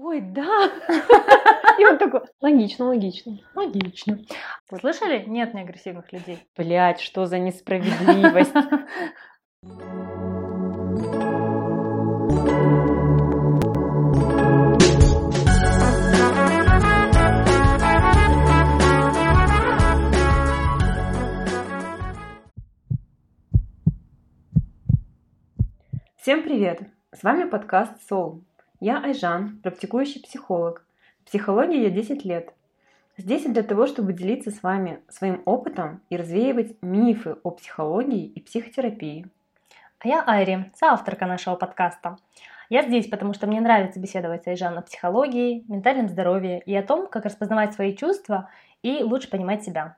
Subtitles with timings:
[0.00, 0.70] Ой, да.
[1.76, 3.36] И он такой, логично, логично.
[3.56, 4.20] Логично.
[4.70, 5.24] Вы слышали?
[5.26, 6.38] Нет неагрессивных людей.
[6.56, 8.52] Блять, что за несправедливость.
[26.18, 26.82] Всем привет!
[27.12, 28.47] С вами подкаст Soul.
[28.80, 30.86] Я Айжан, практикующий психолог.
[31.22, 32.54] В психологии я 10 лет.
[33.16, 38.40] Здесь для того, чтобы делиться с вами своим опытом и развеивать мифы о психологии и
[38.40, 39.26] психотерапии.
[39.98, 42.18] А я Айри, соавторка нашего подкаста.
[42.68, 46.84] Я здесь, потому что мне нравится беседовать с Айжан о психологии, ментальном здоровье и о
[46.84, 48.48] том, как распознавать свои чувства
[48.82, 49.96] и лучше понимать себя.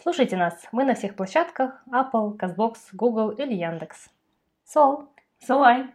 [0.00, 4.08] Слушайте нас, мы на всех площадках Apple, CastBox, Google или Яндекс.
[4.64, 5.10] Сол!
[5.38, 5.88] Солай!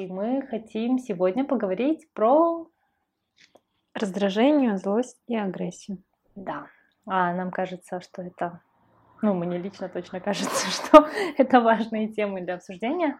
[0.00, 2.66] И мы хотим сегодня поговорить про
[3.92, 5.98] раздражение, злость и агрессию.
[6.34, 6.68] Да.
[7.04, 8.62] А нам кажется, что это,
[9.20, 11.06] ну, мне лично точно кажется, что
[11.36, 13.18] это важные темы для обсуждения.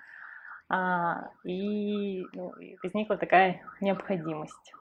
[0.71, 4.73] А, и, ну, возникла такая необходимость.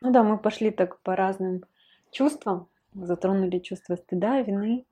[0.00, 1.64] Ну да, мы пошли так по разным
[2.10, 4.86] чувствам затронули чувство стыда, вины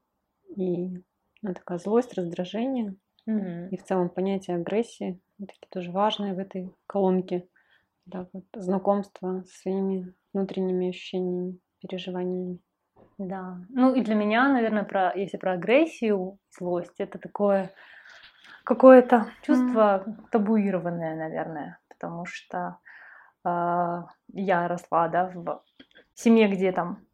[0.55, 1.03] и
[1.41, 2.95] ну, такая злость, раздражение.
[3.25, 3.69] Мгм.
[3.69, 7.49] И в целом понятие агрессии, такие тоже важные в этой колонке.
[8.07, 12.61] Да, вот, знакомство со своими внутренними ощущениями, переживаниями.
[13.19, 13.59] Да.
[13.69, 17.73] Ну и для меня, наверное, про, если про агрессию, злость, это такое
[18.65, 22.79] какое-то чувство табуированное, наверное, потому что
[23.45, 25.63] а, я росла, да, в
[26.15, 27.07] семье, где там,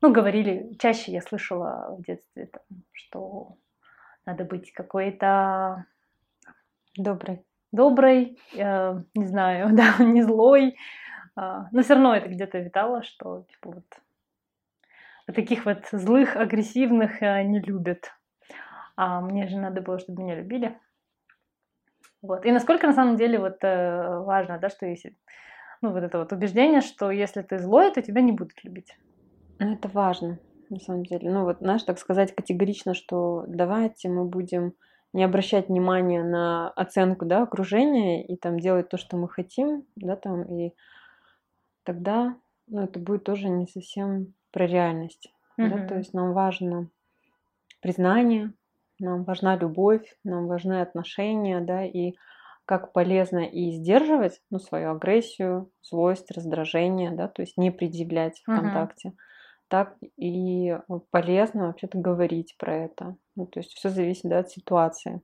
[0.00, 3.56] ну, говорили, чаще я слышала в детстве, там, что
[4.26, 5.86] надо быть какой-то
[7.72, 8.38] Добрый.
[8.54, 10.76] э, не знаю, да, не злой,
[11.36, 13.84] а, но все равно это где-то витало, что типа вот
[15.28, 18.10] вот таких вот злых, агрессивных э, не любят.
[18.96, 20.76] А мне же надо было, чтобы меня любили.
[22.22, 22.44] Вот.
[22.46, 25.16] И насколько на самом деле вот э, важно, да, что если,
[25.82, 28.96] ну вот это вот убеждение, что если ты злой, то тебя не будут любить.
[29.60, 30.38] Ну, это важно,
[30.70, 31.30] на самом деле.
[31.30, 34.72] Ну, вот, знаешь, так сказать категорично, что давайте мы будем
[35.12, 40.16] не обращать внимания на оценку, да, окружения и там делать то, что мы хотим, да,
[40.16, 40.74] там, и
[41.84, 42.36] тогда,
[42.66, 45.88] ну, это будет тоже не совсем про реальность, да, Мгм.
[45.88, 46.90] то есть нам важно
[47.80, 48.54] признание,
[48.98, 52.14] нам важна любовь, нам важны отношения, да, и
[52.66, 58.50] как полезно и сдерживать, ну, свою агрессию, злость, раздражение, да, то есть не предъявлять в
[58.50, 59.14] контакте,
[59.68, 60.78] так и
[61.10, 63.16] полезно вообще-то говорить про это.
[63.36, 65.22] Ну, то есть все зависит, да, от ситуации.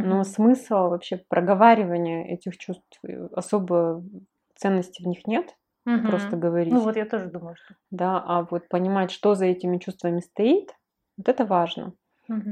[0.00, 0.24] Но Мгм.
[0.24, 4.04] смысл вообще проговаривания этих чувств, э, особо
[4.56, 5.56] ценности в них нет,
[5.86, 6.06] Мгм.
[6.06, 7.74] просто говорить, Ну вот я тоже думаю, что.
[7.90, 10.74] да, а вот понимать, что за этими чувствами стоит,
[11.16, 11.94] вот это важно.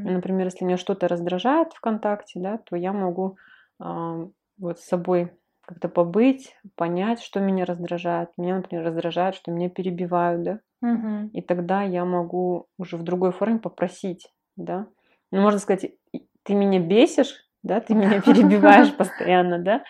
[0.05, 3.39] И, Например, если меня что-то раздражает в контакте, да, то я могу
[3.81, 4.29] а,
[4.59, 5.33] вот с собой
[5.63, 8.31] как-то побыть, понять, что меня раздражает.
[8.39, 11.29] Меня, например, раздражает, что меня перебивают, да, Мгм.
[11.29, 14.87] и тогда я могу уже в другой форме попросить, да.
[15.31, 19.85] Ну, можно сказать, «И- ты меня бесишь, да, ты меня перебиваешь постоянно, да,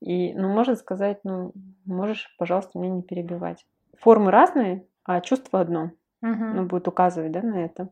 [0.00, 1.52] и, ну, можно сказать, ну,
[1.84, 3.66] можешь, пожалуйста, меня не перебивать.
[3.98, 5.90] Формы разные, а чувство одно,
[6.22, 6.56] Мгм.
[6.56, 7.88] ну, будет указывать, да, на это.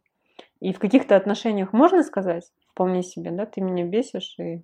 [0.61, 4.63] И в каких-то отношениях можно сказать вполне себе, да, ты меня бесишь, и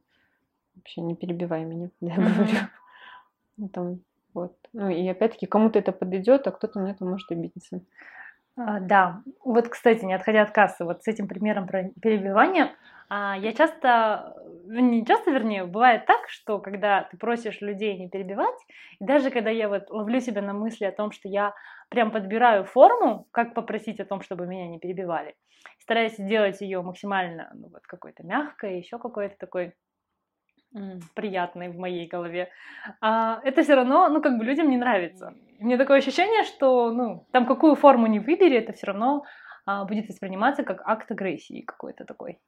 [0.77, 3.69] вообще не перебивай меня, когда я говорю.
[3.73, 4.01] Там,
[4.35, 4.57] вот.
[4.73, 7.83] Ну, и опять-таки, кому-то это подойдет, а кто-то на это может обидеться.
[8.57, 12.73] А, Да, вот, кстати, не отходя от кассы, вот с этим примером про перебивание,
[13.09, 14.35] а, я часто,
[14.69, 18.59] э, не часто, вернее, бывает так, что когда ты просишь людей не перебивать,
[19.01, 21.55] и даже когда я вот ловлю себя на мысли о том, что я
[21.89, 25.35] прям подбираю форму, как попросить о том, чтобы меня не перебивали,
[25.79, 29.75] стараюсь сделать ее максимально, ну, вот какой-то мягкой, еще какой-то такой
[30.75, 32.49] м, приятной в моей голове,
[33.01, 35.35] а, это все равно, ну, как бы людям не нравится.
[35.59, 39.25] Мне такое ощущение, что, ну, там какую форму не выбери, это все равно
[39.67, 42.39] а, будет восприниматься как акт агрессии какой-то такой.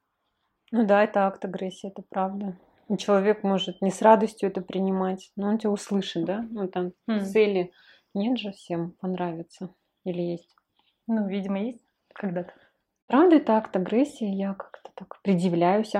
[0.71, 2.57] Ну да, это акт агрессии, это правда.
[2.89, 6.45] И человек может не с радостью это принимать, но он тебя услышит, да?
[6.49, 7.23] Ну там М.
[7.25, 7.71] цели
[8.13, 9.69] нет же всем понравится.
[10.03, 10.55] Или есть?
[11.07, 12.53] Ну, видимо, есть когда-то.
[13.07, 15.93] Правда, это акт агрессии, я как-то так предъявляюсь,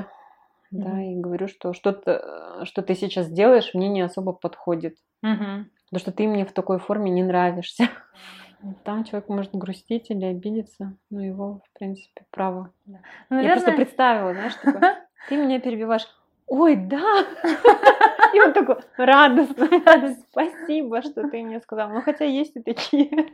[0.74, 4.98] а, да, и говорю, что что-то, э, что ты сейчас делаешь, мне не особо подходит.
[5.22, 5.70] Мгм.
[5.90, 7.90] Потому что ты мне в такой форме не нравишься.
[8.84, 12.72] Там человек может грустить или обидеться, но его, в принципе, право.
[12.86, 15.08] Ну, Я просто наверное, представила, знаешь, такое.
[15.30, 16.08] ты меня перебиваешь.
[16.48, 17.26] Ой, да!
[18.34, 19.68] И он такой радостно,
[20.32, 21.90] спасибо, что ты мне сказал.
[21.90, 23.34] Ну, хотя есть и такие.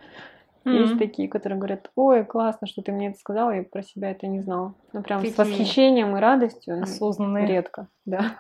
[0.74, 4.28] Есть такие, которые говорят, ой, классно, что ты мне это сказала, я про себя это
[4.28, 4.76] не знала.
[4.94, 6.78] Ну, прям с восхищением и радостью.
[6.78, 7.48] Ну, Осознанные.
[7.48, 8.38] Редко, да.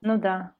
[0.00, 0.52] Ну да.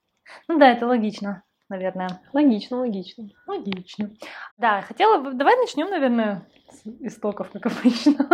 [0.46, 2.20] Ну да, это логично, наверное.
[2.32, 3.28] Логично, логично.
[3.46, 4.10] Логично.
[4.56, 5.32] Да, хотела бы...
[5.32, 8.26] Давай начнем, наверное, с истоков, как обычно.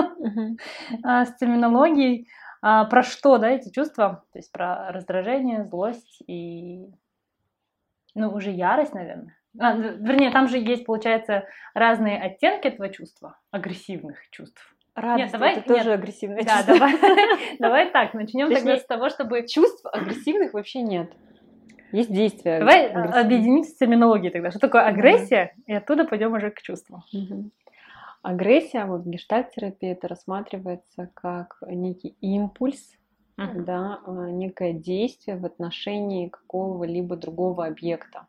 [1.02, 2.28] А, с терминологией.
[2.62, 4.24] А, про что, да, эти чувства?
[4.32, 6.86] То есть про раздражение, злость и...
[8.14, 9.36] Ну, уже ярость, наверное.
[9.58, 14.74] А, вернее, там же есть, получается, разные оттенки этого чувства, агрессивных чувств.
[14.94, 15.98] Радость, нет, давай, это тоже нет.
[15.98, 16.74] агрессивное да, чувство.
[16.74, 16.94] давай,
[17.58, 19.46] давай так, начнем тогда с того, чтобы...
[19.46, 21.12] Чувств агрессивных вообще нет.
[21.90, 22.58] Есть действия.
[22.58, 24.50] Давай объединить с терминологией тогда.
[24.50, 25.54] Что такое агрессия?
[25.66, 27.04] И оттуда пойдем уже к чувствам.
[28.22, 32.96] Агрессия, вот в гештальт-терапии это рассматривается как некий импульс,
[33.36, 38.26] да, а, некое действие в отношении какого-либо другого объекта.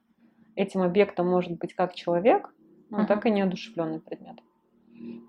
[0.56, 2.54] Этим объектом может быть как человек,
[2.90, 3.08] но uh-huh.
[3.08, 4.38] так и неодушевленный предмет.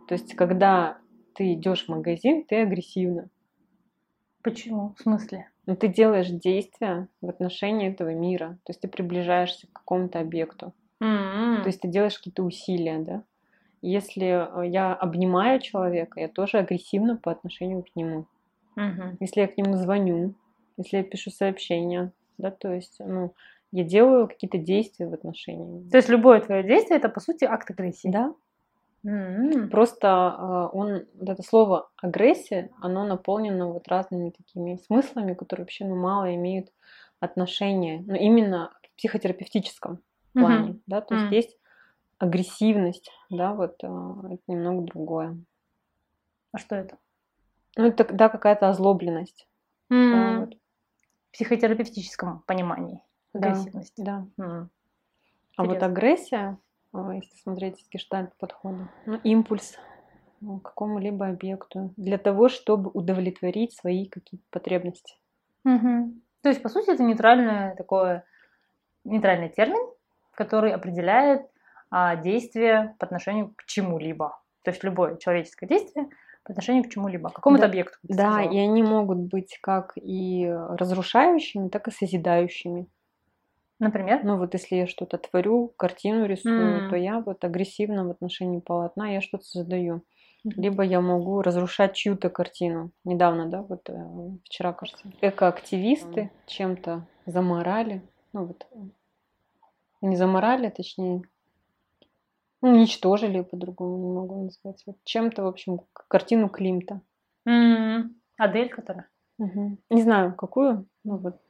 [0.08, 0.98] То есть, когда
[1.34, 3.28] ты идешь в магазин, ты агрессивна.
[4.42, 4.94] Почему?
[4.96, 5.50] В смысле?
[5.66, 8.58] Ну, ты делаешь действия в отношении этого мира.
[8.64, 10.72] То есть ты приближаешься к какому-то объекту.
[11.02, 11.62] Mm-hmm.
[11.62, 13.22] То есть ты делаешь какие-то усилия, да?
[13.82, 18.26] Если э, я обнимаю человека, я тоже агрессивна по отношению к нему.
[18.76, 19.16] Mm-hmm.
[19.20, 20.34] Если я к нему звоню,
[20.76, 23.34] если я пишу сообщения, да, то есть, ну,
[23.72, 25.88] я делаю какие-то действия в отношении.
[25.90, 28.08] То есть любое твое действие это по сути акт агрессии.
[28.08, 28.34] Да,
[29.06, 29.68] Mm-hmm.
[29.68, 35.84] Просто а, он, вот это слово агрессия, оно наполнено вот разными такими смыслами, которые вообще
[35.84, 36.72] ну, мало имеют
[37.20, 40.00] отношения, ну, именно в психотерапевтическом
[40.32, 40.80] плане, mm-hmm.
[40.86, 41.36] да, то есть mm-hmm.
[41.36, 41.56] есть
[42.18, 45.38] агрессивность, да, вот а, это немного другое.
[46.50, 46.98] А что это?
[47.76, 49.46] Ну, это, да, какая-то озлобленность.
[49.92, 50.10] Mm-hmm.
[50.10, 50.54] Да, вот.
[51.28, 53.02] В психотерапевтическом понимании
[53.36, 53.94] агрессивность.
[53.96, 54.26] Да.
[54.36, 54.68] да.
[55.56, 56.58] А вот агрессия,
[56.92, 58.88] а, если смотреть с гештальт подхода.
[59.06, 59.76] Ну, импульс
[60.40, 65.16] к какому-либо объекту для того, чтобы удовлетворить свои какие-то потребности.
[65.64, 66.14] Угу.
[66.42, 68.24] То есть, по сути, это нейтральное такое
[69.04, 69.90] нейтральный термин,
[70.32, 71.46] который определяет
[71.90, 74.38] а, действие по отношению к чему-либо.
[74.62, 76.08] То есть любое человеческое действие
[76.44, 77.98] по отношению к чему-либо, к какому-то да, объекту.
[78.04, 82.86] Да, и они могут быть как и разрушающими, так и созидающими.
[83.78, 84.20] Например?
[84.24, 86.90] Ну вот если я что-то творю, картину рисую, mm.
[86.90, 89.96] то я вот агрессивно в отношении полотна, я что-то создаю.
[90.44, 90.52] Mm-hmm.
[90.56, 92.90] Либо я могу разрушать чью-то картину.
[93.04, 93.94] Недавно, да, вот э,
[94.44, 96.30] вчера, кажется, экоактивисты mm.
[96.46, 98.02] чем-то заморали.
[98.32, 98.66] Ну вот,
[100.00, 101.22] не заморали, точнее,
[102.62, 104.82] ну, уничтожили по-другому, не могу назвать.
[104.86, 107.00] Вот чем-то, в общем, картину Климта.
[107.46, 108.04] Mm-hmm.
[108.38, 109.08] Адель, которая?
[109.38, 109.78] Угу.
[109.90, 111.40] Не знаю, какую, но вот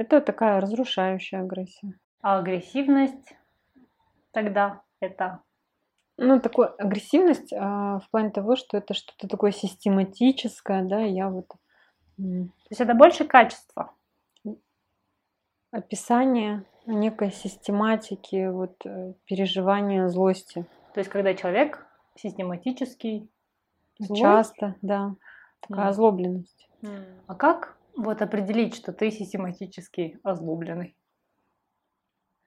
[0.00, 1.92] это такая разрушающая агрессия.
[2.22, 3.34] А агрессивность
[4.32, 5.40] тогда это?
[6.16, 11.48] Ну, такая агрессивность а, в плане того, что это что-то такое систематическое, да, я вот...
[12.16, 13.92] То есть это больше качество?
[15.70, 20.66] Описание некой систематики, вот э, переживания злости.
[20.94, 21.86] То есть когда человек
[22.16, 23.28] систематический,
[23.98, 24.18] злой?
[24.18, 25.14] Часто, да.
[25.60, 25.88] Такая mm.
[25.88, 26.68] озлобленность.
[26.82, 27.04] Mm.
[27.26, 30.96] А как вот определить, что ты систематически озлобленный.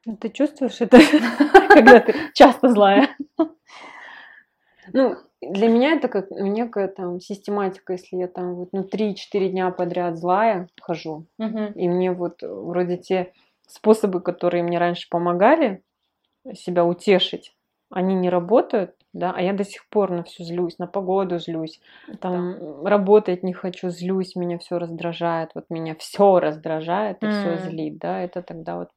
[0.06, 1.00] Ну, ты чувствуешь это,
[1.70, 3.15] когда ты часто злая?
[4.91, 9.72] Ну, для меня это как некая там систематика, если я там вот ну 3-4 дня
[9.72, 13.34] подряд злая хожу, и мне вот вроде те
[13.68, 15.84] способы, которые мне раньше помогали
[16.53, 17.56] себя утешить,
[17.94, 21.80] они не работают, да, а я до сих пор на все злюсь, на погоду злюсь,
[22.20, 22.90] там да.
[22.90, 27.40] работать не хочу, злюсь, меня все раздражает, вот меня все раздражает и mm.
[27.40, 28.90] все злит, да, это тогда вот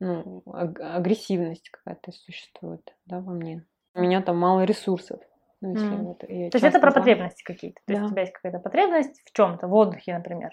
[0.00, 3.66] ну, агрессивность какая-то существует, да, во мне.
[3.94, 5.20] У меня там мало ресурсов.
[5.60, 6.02] Ну, если mm.
[6.02, 7.80] вот То есть это про потребности какие-то.
[7.86, 7.94] То да.
[7.94, 10.50] есть у тебя есть какая-то потребность в чем-то, в отдыхе, например.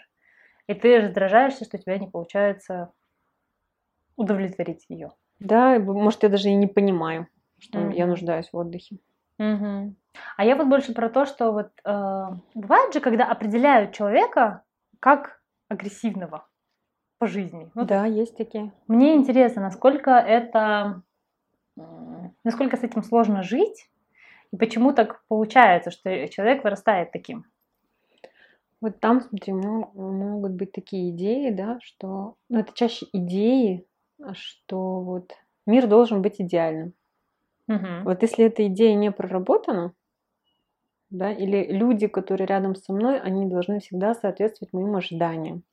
[0.68, 2.92] И ты раздражаешься, что у тебя не получается
[4.16, 5.12] удовлетворить ее.
[5.40, 7.28] Да, может, я даже и не понимаю
[7.66, 7.96] что mm-hmm.
[7.96, 8.98] я нуждаюсь в отдыхе.
[9.42, 9.94] Mm-hmm.
[10.38, 14.64] А я вот больше про то, что вот э, бывает же, когда определяют человека
[15.00, 16.48] как агрессивного
[17.18, 17.72] по жизни.
[17.76, 18.72] Вот да, есть такие.
[18.88, 21.02] Мне интересно, насколько это,
[22.44, 23.90] насколько с этим сложно жить,
[24.52, 27.46] и почему так получается, что человек вырастает таким.
[28.82, 33.88] Вот там, смотри, могут быть такие идеи, да, что, ну, это чаще идеи,
[34.34, 35.34] что вот
[35.66, 36.94] мир должен быть идеальным.
[37.68, 38.04] Угу.
[38.06, 39.94] Вот если эта идея не проработана,
[41.10, 45.64] да, или люди, которые рядом со мной, они должны всегда соответствовать моим ожиданиям.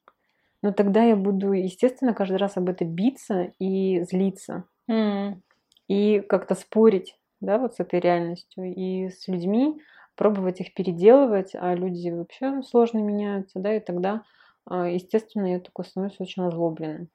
[0.62, 4.64] Но тогда я буду, естественно, каждый раз об этом биться и злиться.
[4.88, 5.42] М.
[5.88, 8.64] И как-то спорить, да, вот с этой реальностью.
[8.74, 9.80] И с людьми
[10.16, 14.24] пробовать их переделывать, а люди вообще сложно меняются, да, и тогда,
[14.66, 17.08] а, естественно, я такой становлюсь очень озлобленным.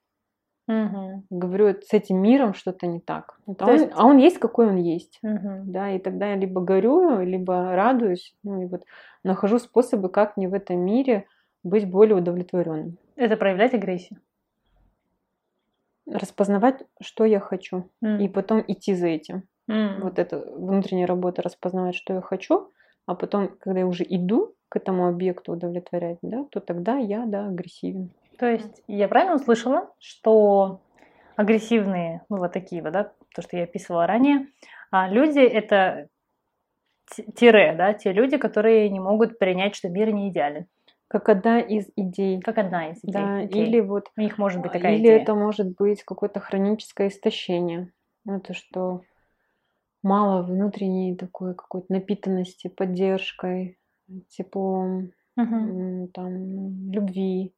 [0.67, 1.23] Мгм.
[1.29, 3.39] Говорю, с этим миром что-то не так.
[3.45, 5.19] Вот, а, То он, есть- а он есть, какой он есть.
[5.23, 5.71] Мгм.
[5.71, 8.83] Да, и тогда я либо горюю, либо радуюсь, ну и вот
[9.23, 11.25] нахожу способы, как мне в этом мире
[11.63, 12.97] быть более удовлетворенным.
[13.15, 14.19] Это проявлять агрессию.
[16.05, 18.19] Распознавать, что я хочу, М.
[18.21, 19.43] и потом идти за этим.
[19.67, 20.01] М.
[20.01, 22.71] Вот это внутренняя работа распознавать, что я хочу,
[23.05, 27.47] а потом, когда я уже иду к этому объекту удовлетворять, да, то тогда я, да,
[27.47, 28.11] агрессивен.
[28.37, 30.81] То есть я правильно услышала, что
[31.35, 34.47] агрессивные, ну вот такие вот, да, то, что я описывала ранее,
[34.91, 36.07] а, люди это
[37.35, 40.67] тире, да, те люди, которые не могут принять, что мир не идеален.
[41.07, 42.41] Как одна из идей.
[42.41, 43.13] Как одна из идей.
[43.13, 43.67] Да, Окей.
[43.67, 45.21] или вот у них может быть такая Или идея.
[45.21, 47.93] это может быть какое-то хроническое истощение.
[48.25, 49.03] Ну, Это что
[50.03, 53.79] мало внутренней такой какой-то напитанности, поддержкой,
[54.27, 57.53] теплом, м, там, любви.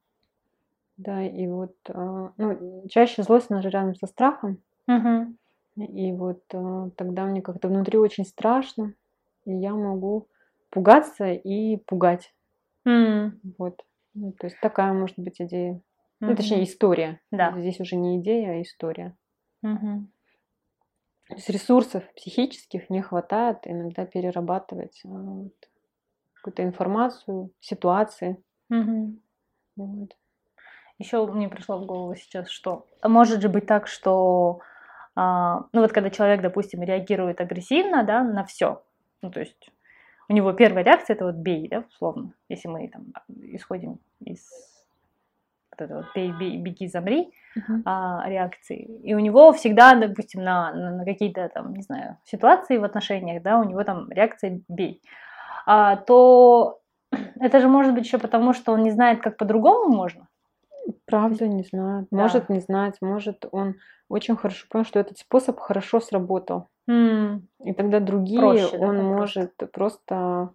[0.99, 4.61] Да, и вот, а, ну, чаще злость, она же рядом со страхом.
[4.85, 5.37] Мгм.
[5.77, 8.93] И вот а, тогда мне как-то внутри очень страшно,
[9.45, 10.27] и я могу
[10.69, 12.33] пугаться и пугать.
[12.85, 13.39] М.
[13.57, 13.81] Вот.
[14.13, 15.81] Ну, то есть такая может быть идея.
[16.19, 16.35] Ну, Мгм.
[16.35, 17.21] точнее, история.
[17.31, 17.53] Да.
[17.57, 19.15] Здесь уже не идея, а история.
[19.61, 20.11] Мгм.
[21.29, 25.53] То есть ресурсов психических не хватает иногда перерабатывать а, вот
[26.33, 28.43] какую-то информацию, ситуации.
[28.69, 29.21] Мгм.
[29.77, 30.17] Вот.
[30.99, 34.59] Еще мне пришло в голову сейчас, что может же быть так, что
[35.15, 38.83] а, ну вот когда человек, допустим, реагирует агрессивно, да, на все,
[39.21, 39.69] ну то есть
[40.29, 44.47] у него первая реакция это вот бей, да, условно, если мы там исходим из
[45.71, 47.33] вот этого вот бей, бей, беги, замри
[47.85, 52.77] а, реакции, и у него всегда, допустим, на, на, на какие-то там, не знаю, ситуации
[52.77, 55.01] в отношениях, да, у него там реакция бей,
[55.65, 56.79] а, то
[57.41, 60.28] это же может быть еще потому, что он не знает, как по-другому можно.
[61.05, 62.07] Правда, не знаю.
[62.11, 62.17] Да.
[62.17, 63.75] Может не знать, может он
[64.07, 66.67] очень хорошо понял, что этот способ хорошо сработал.
[66.87, 70.49] М, И тогда другие Проще, да, он там может просто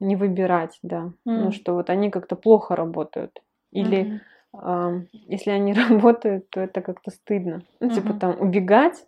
[0.00, 1.12] не выбирать, да.
[1.24, 1.52] Ну, М.
[1.52, 3.42] что вот они как-то плохо работают.
[3.70, 4.20] Или мгм.
[4.52, 5.72] а, если они
[6.14, 7.62] работают, то это как-то стыдно.
[7.80, 8.18] Ну, типа Мгм.
[8.18, 9.06] там убегать.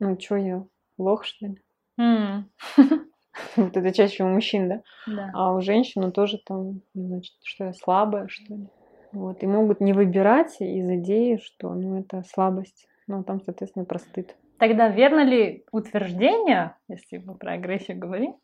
[0.00, 0.64] Ну, что я,
[0.98, 1.60] лох, что ли?
[3.56, 4.82] Вот это чаще у мужчин, да?
[5.06, 5.30] да.
[5.34, 8.68] А у женщин ну, тоже там, значит, что я слабая, что ли.
[9.14, 9.42] Вот.
[9.42, 12.88] И могут не выбирать из идеи, что ну, это слабость.
[13.06, 14.34] Ну, там, соответственно, про стыд.
[14.58, 18.36] Тогда верно ли утверждение, если мы про агрессию говорим,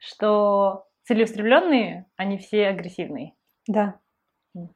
[0.00, 3.34] что целеустремленные, они все агрессивные?
[3.66, 4.00] Да,
[4.56, 4.70] М.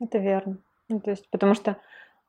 [0.00, 0.58] это верно.
[0.88, 1.78] Ну, то есть, потому что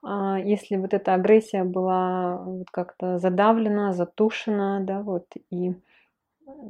[0.04, 5.74] а, если вот эта агрессия была вот как-то задавлена, затушена, да, вот, и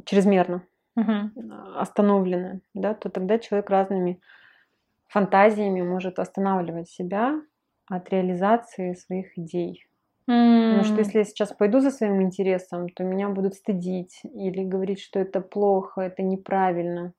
[0.06, 0.64] чрезмерно
[0.96, 1.34] Мгм.
[1.52, 4.20] а, остановлена, да, то тогда человек разными
[5.08, 7.42] фантазиями может останавливать себя
[7.90, 9.86] от реализации своих идей.
[10.26, 15.00] Потому что если я сейчас пойду за своим интересом, то меня будут стыдить или говорить,
[15.00, 17.14] что это плохо, это неправильно.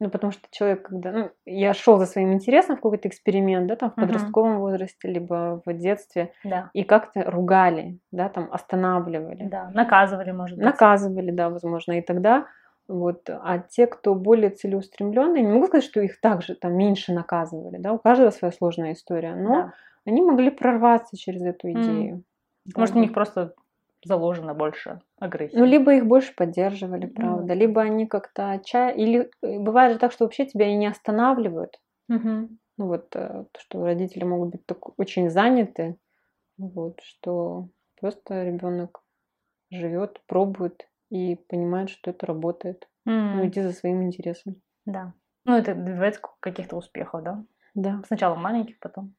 [0.00, 1.12] Ну, потому что человек, когда...
[1.12, 4.06] Ну, я шел за своим интересом в какой-то эксперимент, да, там в Мгм.
[4.06, 9.48] подростковом возрасте, либо в детстве, Да, и как-то ругали, да, там останавливали.
[9.48, 10.64] да, наказывали, может быть.
[10.66, 11.98] Наказывали, да, возможно.
[11.98, 12.46] И тогда
[12.88, 17.76] вот, а те, кто более целеустремленные, не могу сказать, что их также там меньше наказывали,
[17.78, 19.72] да, у каждого своя сложная история, но Да.
[20.06, 22.24] они могли прорваться через эту идею.
[22.64, 23.54] Да, Может, у них просто
[24.04, 25.56] заложено больше агрессии.
[25.56, 29.02] Ну, либо их больше поддерживали, правда, либо они как-то отчаялись.
[29.02, 31.78] Или э, бывает же так, что вообще тебя и не останавливают.
[32.08, 32.58] Мгм.
[32.76, 35.98] Ну, вот, э, то, что родители могут быть так очень заняты,
[36.58, 37.68] вот, что
[38.00, 39.02] просто ребенок
[39.70, 42.88] живет, пробует и понимает, что это работает.
[43.04, 44.60] Ну, М, иди за своим интересом.
[44.84, 45.12] Да.
[45.44, 47.44] Ну, это добивается каких-то успехов, да?
[47.74, 48.02] Да.
[48.06, 49.14] Сначала маленьких, потом.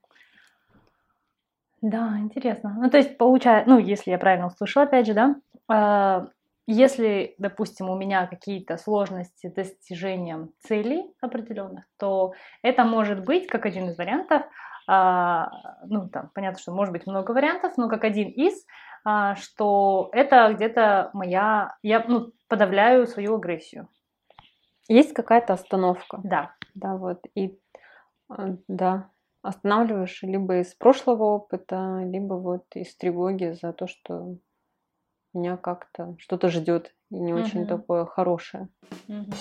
[1.81, 2.75] Да, интересно.
[2.77, 5.35] Ну, то есть, получается, ну, если я правильно услышала, опять же, да,
[5.69, 6.27] а,
[6.67, 13.65] если, допустим, у меня какие-то сложности с достижением целей определенных, то это может быть как
[13.65, 14.43] один из вариантов,
[14.87, 15.49] а,
[15.85, 18.65] ну, там, понятно, что может быть много вариантов, но как один из,
[19.35, 23.87] что это где-то моя, я, ну, подавляю свою агрессию.
[24.87, 26.19] Есть какая-то остановка.
[26.23, 26.55] Да.
[26.73, 27.25] Да, вот.
[27.35, 27.59] И
[28.29, 29.11] э, да,
[29.41, 34.37] останавливаешь либо из прошлого опыта, либо вот из тревоги за то, что
[35.33, 37.67] меня как-то что-то ждет и не очень Мгм.
[37.67, 38.69] такое хорошее.
[39.07, 39.31] Мгм.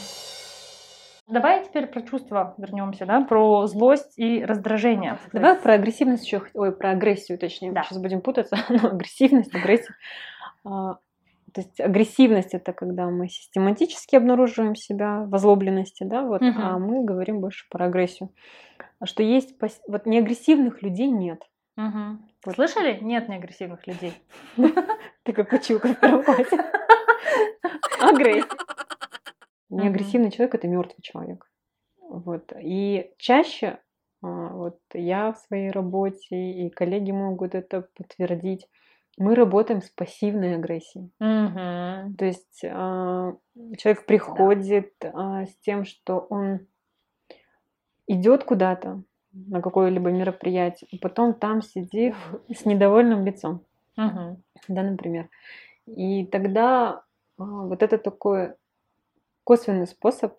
[1.29, 5.19] Давай теперь про чувства вернемся, да, про злость и раздражение.
[5.33, 7.73] Давай про агрессивность еще, ой, про агрессию, точнее.
[7.73, 7.83] Да.
[7.83, 8.57] Сейчас будем путаться.
[8.71, 9.95] Ну, агрессивность, агрессия.
[10.65, 10.95] А,
[11.53, 16.63] То есть агрессивность это когда мы систематически обнаруживаем себя в озлобленности, да, вот, Мгм.
[16.63, 18.31] а мы говорим больше про агрессию.
[19.01, 19.55] А Что есть,
[19.87, 21.43] вот неагрессивных людей нет.
[21.77, 22.25] Мгм.
[22.47, 22.55] Вот.
[22.55, 22.99] Слышали?
[23.03, 24.15] Нет неагрессивных людей.
[25.25, 25.99] Ты как училка в.
[28.01, 28.45] Агрессия.
[29.71, 31.51] Неагрессивный человек это мертвый человек.
[32.01, 32.53] Вот.
[32.61, 33.81] И чаще
[34.23, 38.69] а, вот я в своей работе и коллеги могут это подтвердить.
[39.19, 41.11] Мы работаем с пассивной агрессией.
[41.19, 42.15] Мгм.
[42.17, 43.35] То есть а,
[43.77, 46.67] человек приходит а, с тем, что он
[48.07, 52.15] идет куда-то на какое-либо мероприятие, и потом там сидит
[52.49, 53.65] с недовольным лицом,
[53.97, 54.43] Мгм.
[54.69, 55.29] да, например.
[55.87, 57.03] И тогда
[57.39, 58.55] а, вот это такой
[59.49, 60.35] косвенный способ,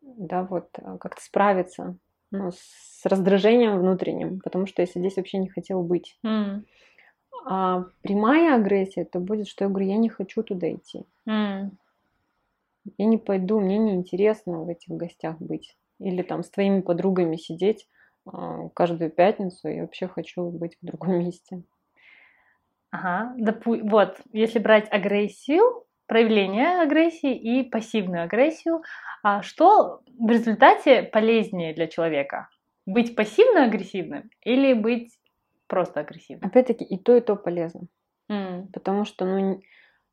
[0.00, 1.98] да, вот а, как-то справиться
[2.30, 6.18] ну, с раздражением внутренним, потому что если здесь вообще не хотел быть.
[6.24, 6.64] М.
[7.44, 11.04] А прямая агрессия, это будет, что я говорю, я не хочу туда идти.
[11.26, 11.76] М.
[12.96, 15.76] Я не пойду, мне неинтересно в этих гостях быть.
[15.98, 17.86] Или там с твоими подругами сидеть
[18.24, 21.62] а, каждую пятницу, я вообще хочу быть в другом месте.
[22.90, 23.34] Ага.
[23.38, 28.82] Допу- Вот, если брать агрессию, проявление агрессии и пассивную агрессию,
[29.22, 32.48] а что в результате полезнее для человека?
[32.86, 35.10] Быть пассивно-агрессивным или быть
[35.66, 36.48] просто агрессивным?
[36.48, 37.88] Опять-таки и то, и то полезно.
[38.28, 38.68] М.
[38.72, 39.60] Потому что ну,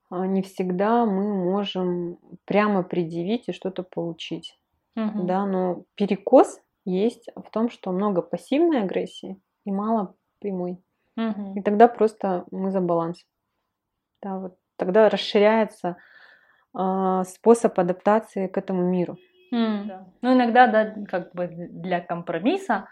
[0.10, 4.58] а, не всегда мы можем прямо предъявить и что-то получить.
[4.96, 5.28] Мгм.
[5.28, 10.80] Да, но перекос есть в том, что много пассивной агрессии и мало прямой.
[11.16, 11.58] Мгм.
[11.58, 13.26] И тогда просто мы за баланс.
[14.24, 15.98] Да, вот тогда расширяется
[16.74, 19.20] а, способ адаптации к этому миру.
[19.52, 19.92] М.
[20.22, 22.88] Ну, иногда, да, как бы для компромисса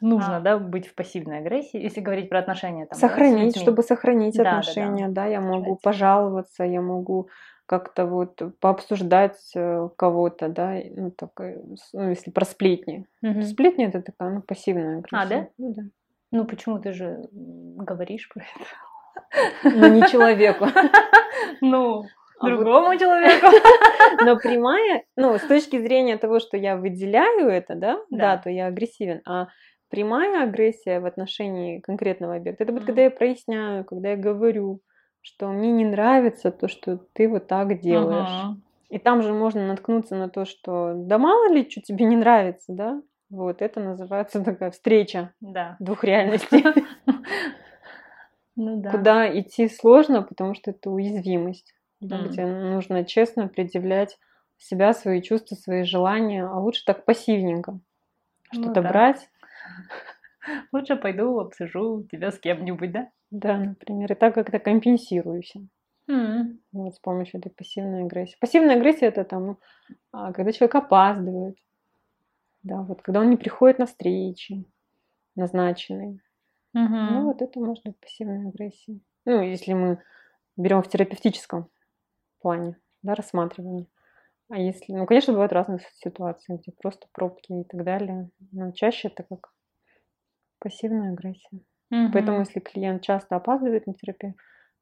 [0.00, 0.40] нужно, А.
[0.40, 2.86] да, быть в пассивной агрессии, если говорить про отношения.
[2.86, 3.62] Там, да, сохранить, людьми.
[3.62, 4.58] чтобы сохранить Да, да, да.
[4.58, 7.28] отношения, да, я могу пожаловаться, я могу
[7.66, 13.06] как-то вот пообсуждать э, кого-то, да, ну, так, э, ну, если про сплетни.
[13.22, 13.42] Мгм.
[13.42, 15.16] Сплетни это такая, ну, пассивная агрессия.
[15.16, 15.48] А, да?
[15.58, 15.82] Ну, да.
[16.32, 18.89] Ну, почему ты же говоришь про это?
[19.64, 20.66] Но не человеку.
[21.60, 22.04] Ну,
[22.38, 23.46] А другому человеку.
[24.24, 28.36] Но прямая, ну, с точки зрения того, что я выделяю это, да, Да.
[28.38, 29.20] то я агрессивен.
[29.26, 29.48] А
[29.90, 32.86] прямая агрессия в отношении конкретного объекта, это вот Мгм.
[32.86, 34.80] когда я проясняю, когда я говорю,
[35.22, 38.56] что мне не нравится то, что ты вот так делаешь.
[38.88, 42.72] И там же можно наткнуться на то, что да мало ли, что тебе не нравится,
[42.72, 43.02] да?
[43.30, 45.76] Вот это называется такая встреча Да.
[45.78, 46.64] двух реальностей.
[48.64, 48.90] Ну да.
[48.92, 52.28] Куда идти сложно, потому что это уязвимость, да, М.
[52.28, 54.18] где нужно честно предъявлять
[54.58, 57.80] себя, свои чувства, свои желания, а лучше так пассивненько
[58.52, 58.88] Ну что-то да.
[58.88, 59.30] брать,
[60.72, 63.10] Лучше пойду обсужу тебя с кем-нибудь, да?
[63.30, 65.54] да, например, и так как-то компенсируюсь
[66.08, 66.60] М.
[66.72, 68.36] вот с помощью этой пассивной агрессии.
[68.40, 69.58] Пассивная агрессия это там, ну,
[70.12, 71.56] а, когда человек опаздывает,
[72.62, 74.64] да, вот когда он не приходит на встречи
[75.36, 76.20] назначенные.
[76.74, 77.00] Мгм.
[77.04, 79.00] Ну, вот это может быть пассивная агрессия.
[79.26, 80.02] Ну, если мы
[80.56, 81.70] берем в терапевтическом
[82.40, 83.86] плане, да, рассматривания.
[84.50, 88.30] А если, ну, конечно, бывают разные ситуации, где просто пробки и так далее.
[88.52, 89.52] Но чаще это как
[90.60, 91.60] пассивная агрессия.
[91.90, 92.10] Мгм.
[92.12, 94.34] Поэтому, если клиент часто опаздывает на терапию,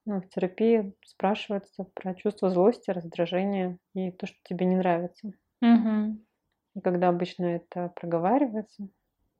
[0.06, 5.32] ну, в терапии спрашивается про чувство злости, раздражения и то, что тебе не нравится.
[5.62, 6.18] Мгм.
[6.74, 8.88] И когда обычно это проговаривается,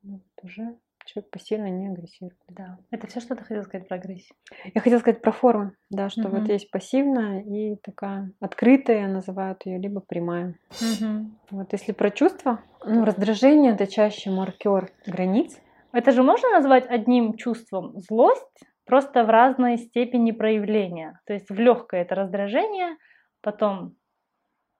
[0.03, 2.37] ну, вот уже человек пассивно не агрессирует.
[2.49, 2.79] Да.
[2.91, 4.37] Это все, что ты хотела сказать про агрессию?
[4.75, 6.41] Я хотела сказать про формы, да, что Мгм.
[6.41, 10.55] вот есть пассивная и такая открытая, называют ее, либо прямая.
[10.81, 11.39] Мгм.
[11.51, 15.59] Вот если про чувства, ну, раздражение это чаще маркер границ.
[15.93, 21.21] Это же можно назвать одним чувством злость, просто в разной степени проявления.
[21.27, 22.97] То есть в легкое это раздражение,
[23.41, 23.97] потом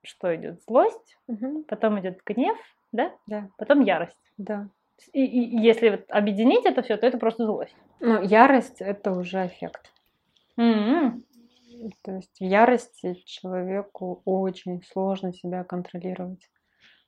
[0.03, 1.17] что идет злость,
[1.67, 2.57] потом идет гнев,
[2.91, 4.21] да, Да, потом ярость.
[4.37, 4.69] да.
[5.13, 7.75] И, и- если вот объединить это все, то это просто злость.
[7.99, 9.91] Но ярость это уже эффект.
[10.57, 11.23] М-м.
[12.03, 16.49] То есть в ярости человеку очень сложно себя контролировать.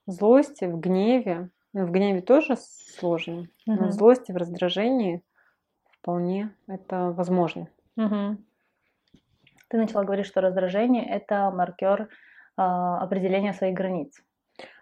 [0.05, 3.87] В злости, в гневе, ну, в гневе тоже сложно, но Мгм.
[3.89, 5.21] в злости, в раздражении
[5.99, 7.67] вполне это возможно.
[7.95, 8.43] Мгм.
[9.67, 12.09] Ты начала говорить, что раздражение это маркер
[12.57, 14.21] а, определения своих границ.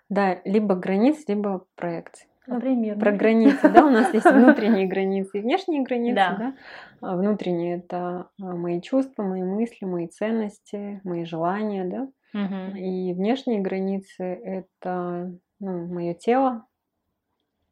[0.10, 2.28] Да, либо границ, либо проекций.
[2.50, 2.98] Ну, Например.
[2.98, 6.36] Про границы, да, у нас есть внутренние границы и внешние границы, Да.
[6.36, 6.56] да.
[7.02, 12.10] А Внутренние это а, мои чувства, мои мысли, мои ценности, мои желания, да.
[12.34, 12.76] Мгм.
[12.76, 16.66] И внешние границы это ну, мое тело,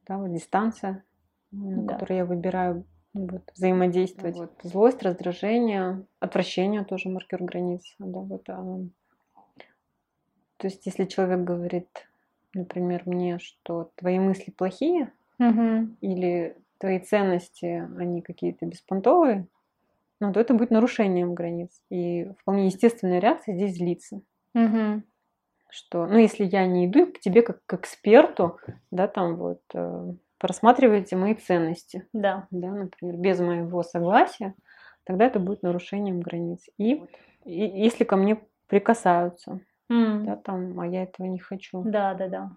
[0.07, 1.03] да, вот дистанция,
[1.51, 1.93] на Да.
[1.95, 4.37] которой я выбираю ну, вот, взаимодействовать.
[4.37, 7.95] Вот, злость, раздражение, отвращение тоже маркер границ.
[7.97, 8.79] Да, вот, а,
[10.57, 12.07] то есть, если человек говорит,
[12.57, 15.97] например, мне, что твои мысли плохие Мгм.
[16.01, 19.47] или твои ценности, они какие-то беспонтовые,
[20.19, 21.81] ну, то это будет нарушением границ.
[21.89, 24.21] И вполне естественная реакция здесь злиться
[24.53, 25.03] Мгм.
[25.69, 28.57] что, ну, если я не иду к тебе как к эксперту,
[28.91, 32.47] да, там вот, э, просматриваете мои ценности, Да.
[32.51, 34.55] да, например, без моего согласия,
[35.03, 36.65] тогда это будет нарушением границ.
[36.77, 37.01] И,
[37.45, 40.25] и если ко мне прикасаются, М.
[40.25, 42.51] да, там, а я этого не хочу, Да, да, да.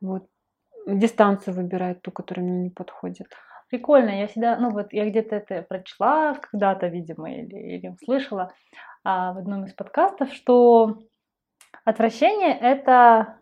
[0.00, 0.26] вот,
[0.86, 3.28] дистанцию выбирать ту, которая мне не подходит.
[3.68, 8.52] Прикольно, я всегда, ну вот я где-то это прочла когда-то, видимо, или, или услышала
[9.04, 10.98] а, в одном из подкастов, что
[11.84, 13.38] отвращение это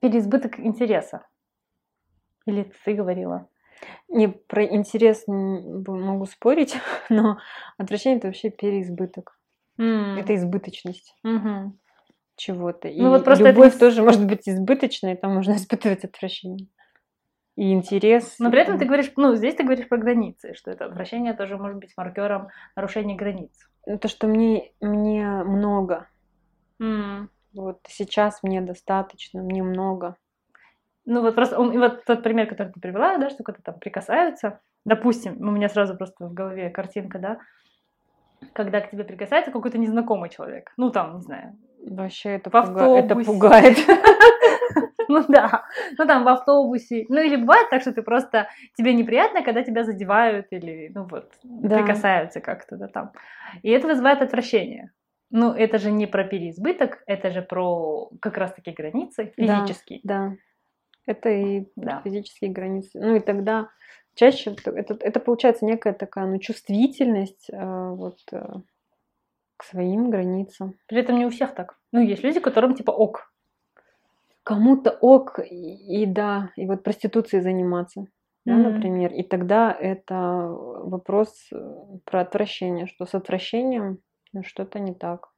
[0.00, 1.26] переизбыток интереса.
[2.46, 3.48] Или ты говорила?
[4.08, 6.76] Не про интерес могу спорить,
[7.10, 7.38] но
[7.78, 9.38] отвращение это вообще переизбыток.
[9.78, 10.18] М.
[10.18, 11.16] Это избыточность.
[11.22, 11.78] Мгм.
[12.42, 12.88] Чего-то.
[12.88, 16.66] И Ну вот просто это любовь с- тоже может быть избыточной, там можно испытывать отвращение.
[17.56, 18.36] И интерес.
[18.38, 21.34] Но при этом и- ты говоришь, ну здесь ты говоришь про границы, что это отвращение
[21.34, 23.52] тоже может быть маркером нарушения границ.
[23.86, 26.06] Ну, То, что мне, мне много.
[26.80, 27.28] М.
[27.54, 30.16] Вот сейчас мне достаточно, мне много.
[31.04, 33.78] Ну вот просто, он- и вот тот пример, который ты привела, да, что когда там
[33.78, 37.38] прикасаются, допустим, у меня сразу просто в голове картинка, да,
[38.54, 42.98] когда к тебе прикасается какой-то незнакомый человек, ну там, не знаю, Вообще это, В пуга-
[42.98, 43.76] это пугает.
[45.08, 45.64] ну да,
[45.98, 49.84] ну там в автобусе, ну или бывает так, что ты просто, тебе неприятно, когда тебя
[49.84, 51.78] задевают или, ну вот, Да.
[51.78, 53.12] прикасаются как-то, да, там,
[53.62, 54.92] и это вызывает отвращение.
[55.34, 59.64] Ну, это же не про переизбыток, это же про как раз-таки границы Да.
[59.64, 60.00] физические.
[60.04, 60.32] Да.
[61.06, 62.00] Это и Да.
[62.04, 63.00] физические границы.
[63.00, 63.68] Ну и тогда
[64.14, 68.44] чаще это, это, это получается некая такая ну, чувствительность э, вот, э,
[69.62, 70.74] к своим границам.
[70.88, 71.78] При этом не у всех так.
[71.92, 73.32] Ну, есть люди, которым типа ок.
[74.42, 78.06] Кому-то ок, и, и да, и вот проституцией заниматься,
[78.44, 78.74] да, Мгм.
[78.74, 79.12] например.
[79.12, 83.98] И тогда это вопрос э, про отвращение, что с отвращением
[84.32, 85.28] ну, что-то не так.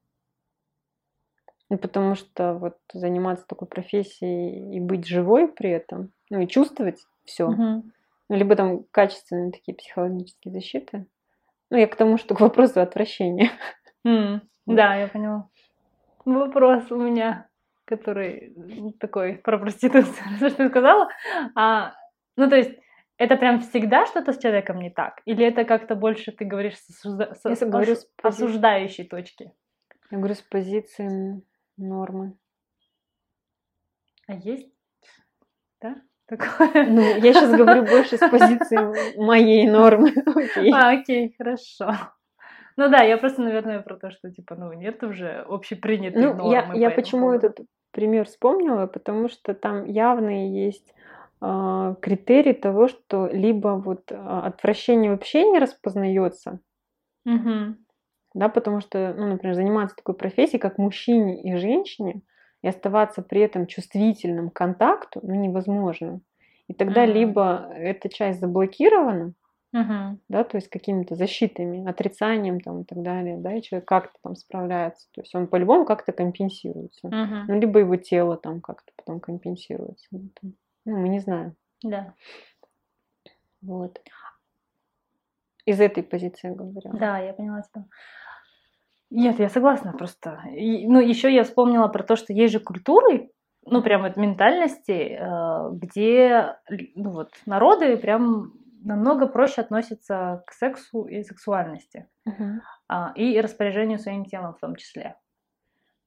[1.68, 7.04] Ну, потому что вот заниматься такой профессией и быть живой при этом, ну и чувствовать
[7.26, 7.92] все, Мгм.
[8.30, 11.06] ну, либо там качественные такие психологические защиты.
[11.70, 13.50] Ну, я к тому, что к вопросу отвращения.
[14.04, 14.76] М, Вот.
[14.76, 15.48] Да, я поняла.
[16.24, 17.48] Вопрос у меня,
[17.84, 18.54] который
[19.00, 21.08] такой про проституцию, что ты сказала.
[21.54, 21.94] А,
[22.36, 22.70] ну, то есть,
[23.18, 25.20] это прям всегда что-то с человеком не так?
[25.24, 29.52] Или это как-то больше ты говоришь с, осужда- с- говорю с пози- осуждающей точки?
[30.10, 31.42] Я говорю, с позиции
[31.76, 32.36] нормы.
[34.26, 34.72] А есть?
[35.80, 35.96] Да?
[36.26, 36.86] Такое?
[36.88, 40.10] Ну, я сейчас говорю больше с позиции моей нормы.
[40.26, 40.72] Окей.
[40.72, 41.92] А, окей, хорошо.
[42.76, 46.68] Ну да, я просто, наверное, про то, что, типа, ну, нет уже общепринятой Ну, нормы.
[46.70, 47.58] я, я этому почему этот
[47.90, 48.86] пример вспомнила?
[48.86, 50.94] Потому что там явные есть
[51.40, 56.60] а, критерии того, что либо вот а, отвращение вообще не распознается,
[57.24, 57.84] Мгм.
[58.34, 62.22] да, потому что, ну, например, заниматься такой профессией, как мужчине и женщине,
[62.62, 66.20] и оставаться при этом чувствительным к контакту, ну, невозможно.
[66.66, 67.06] И тогда Мгм.
[67.06, 69.34] либо эта часть заблокирована,
[69.74, 70.20] Мгм.
[70.28, 74.36] да, то есть какими-то защитами, отрицанием там и так далее, да, и человек как-то там
[74.36, 77.08] справляется, то есть он по-любому как-то компенсируется.
[77.08, 77.46] Мгм.
[77.48, 80.06] Ну, либо его тело там как-то потом компенсируется.
[80.12, 80.52] Ну,
[80.84, 81.56] мы не знаем.
[81.82, 82.14] Да.
[83.62, 84.00] Вот.
[85.66, 86.92] Из этой позиции я говорю.
[86.92, 87.84] Да, я поняла тебя.
[89.10, 90.40] Нет, я согласна просто.
[90.54, 93.30] И, ну, еще я вспомнила про то, что есть же культуры,
[93.66, 96.56] ну, прям вот ментальности, э, где,
[96.94, 98.52] ну, вот, народы прям
[98.84, 102.62] намного проще относятся к сексу и сексуальности, Мгм.
[102.88, 105.16] а, и распоряжению своим телом в том числе.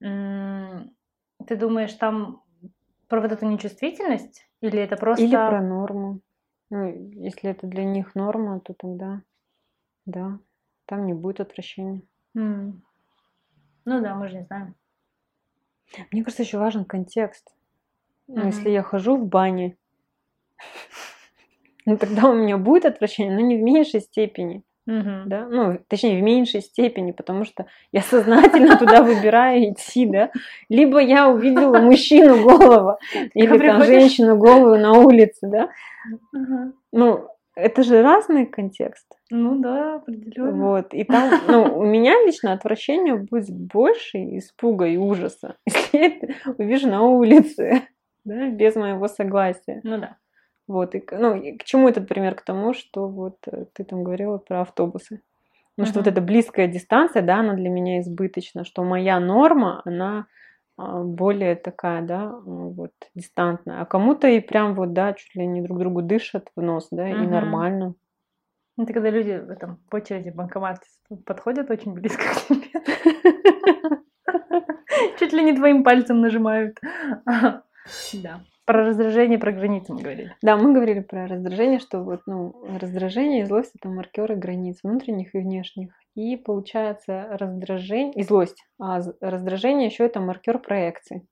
[0.01, 0.95] М,
[1.45, 2.43] Ты думаешь, там
[3.07, 4.49] про вот эту нечувствительность?
[4.61, 5.23] Или это просто...
[5.23, 6.21] Или про норму.
[6.69, 9.21] Ну, если это для них норма, то тогда
[10.05, 10.39] да,
[10.85, 12.01] там не будет отвращения.
[12.35, 12.83] М.
[13.85, 14.75] Ну да, мы же не знаем.
[16.11, 17.55] Мне кажется, еще важен контекст.
[18.27, 18.47] Ну, Мгм.
[18.47, 19.77] если я хожу в бане,
[21.87, 24.61] ну, тогда у меня будет отвращение, но не в меньшей степени.
[24.85, 25.23] Мгм.
[25.25, 30.31] да, ну, точнее, в меньшей степени, потому что я сознательно туда выбираю идти, да,
[30.69, 32.97] либо я увидела мужчину голого,
[33.33, 35.69] или там женщину голую на улице, да,
[36.93, 39.07] ну, это же разный контекст.
[39.29, 40.51] Ну да, определенно.
[40.51, 40.93] Вот.
[40.93, 46.27] И там, ну, у меня лично отвращение будет больше испуга и ужаса, если я это
[46.57, 47.81] увижу на улице,
[48.25, 49.81] да, без моего согласия.
[49.83, 50.17] Ну да.
[50.67, 50.95] Вот.
[50.95, 52.35] И, ну, и к чему этот пример?
[52.35, 55.21] К тому, что вот э, ты там говорила про автобусы.
[55.77, 60.25] Ну, что вот эта близкая дистанция, да, она для меня избыточна, что моя норма, она
[60.75, 63.81] а, более такая, да, вот, дистантная.
[63.81, 67.09] А кому-то и прям вот, да, чуть ли не друг другу дышат в нос, да,
[67.09, 67.29] и Мгм.
[67.29, 67.95] нормально.
[68.79, 70.79] Это когда люди в этом по очереди в банкомат
[71.25, 72.81] подходят очень близко к тебе.
[75.19, 76.79] Чуть ли не твоим пальцем нажимают.
[78.13, 78.41] Да.
[78.67, 80.35] Про раздражение, про границы мы говорили.
[80.41, 85.33] Да, мы говорили про раздражение, что вот, ну, раздражение и злость это маркеры границ внутренних
[85.33, 85.93] и внешних.
[86.15, 91.25] И получается раздражение и злость, а раздражение еще это маркер проекции.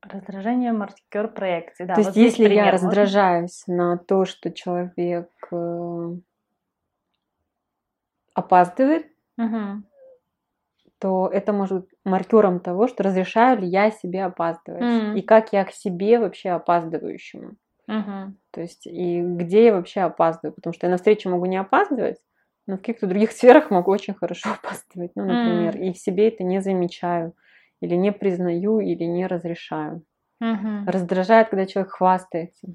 [0.00, 1.84] Раздражение, маркер проекции.
[1.84, 2.88] Да, То вот есть, если я пример можно?
[2.88, 6.16] раздражаюсь на то, что человек э,
[8.34, 9.86] опаздывает, Мгм.
[11.02, 14.82] То это может быть маркером того, что разрешаю ли я себе опаздывать.
[14.82, 15.16] М.
[15.16, 17.56] И как я к себе вообще опаздывающему.
[17.88, 18.38] Мгм.
[18.52, 20.54] То есть, и где я вообще опаздываю.
[20.54, 22.18] Потому что я на встречу могу не опаздывать,
[22.68, 25.10] но в каких-то других сферах могу очень хорошо опаздывать.
[25.16, 27.34] Ну, например, и в себе это не замечаю,
[27.80, 30.04] или не признаю, или не разрешаю.
[30.38, 30.86] Мгм.
[30.86, 32.68] Раздражает, когда человек хвастается.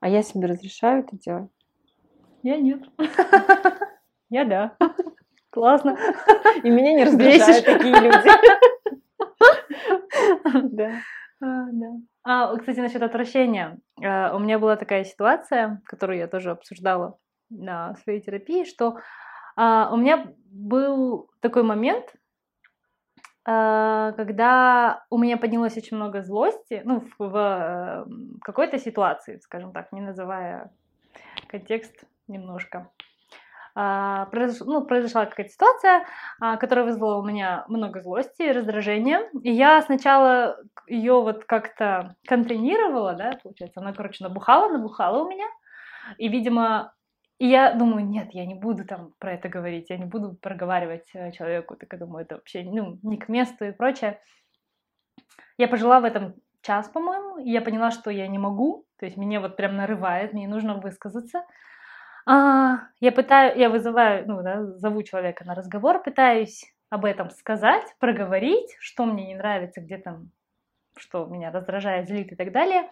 [0.00, 1.50] А я себе разрешаю это делать?
[2.42, 2.82] Я нет.
[4.28, 4.76] Я да.
[5.52, 5.98] Классно.
[6.62, 8.30] И меня не раздражают такие люди.
[10.70, 10.92] Да.
[11.42, 11.66] А.
[12.24, 13.78] А, кстати, насчет отвращения.
[14.00, 17.18] Э, У меня была такая ситуация, которую я тоже обсуждала
[17.50, 18.98] на своей терапии, что
[19.56, 22.14] а, у меня был такой момент,
[23.44, 28.04] а, когда у меня поднялось очень много злости, ну, в, в, э,
[28.42, 30.72] какой-то ситуации, скажем так, не называя
[31.48, 32.90] контекст немножко.
[33.74, 36.04] А, произош- ну, произошла какая-то ситуация,
[36.40, 39.30] а, которая вызвала у меня много злости и раздражения.
[39.42, 45.46] И я сначала ее вот как-то контейнировала, да, получается, она, короче, набухала, набухала у меня.
[46.18, 46.92] И, видимо,
[47.38, 51.08] и я думаю, нет, я не буду там про это говорить, я не буду проговаривать
[51.14, 54.20] э, человеку, так я думаю, это вообще ну, не к месту и прочее.
[55.58, 59.16] Я пожила в этом час, по-моему, и я поняла, что я не могу, то есть
[59.16, 61.44] меня вот прям нарывает, мне нужно высказаться.
[62.26, 67.84] А, я пытаю, я вызываю, ну да, зову человека на разговор, пытаюсь об этом сказать,
[67.98, 70.30] проговорить, что мне не нравится, где там,
[70.96, 72.90] что меня раздражает, злит и так далее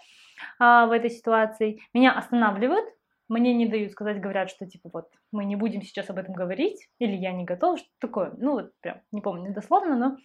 [0.59, 1.81] а, в этой ситуации.
[1.93, 2.87] Меня останавливают,
[3.29, 6.89] мне не дают сказать, говорят, что типа вот мы не будем сейчас об этом говорить,
[6.99, 8.33] или я не готова, что такое.
[8.39, 10.17] Ну вот прям, не помню дословно, но...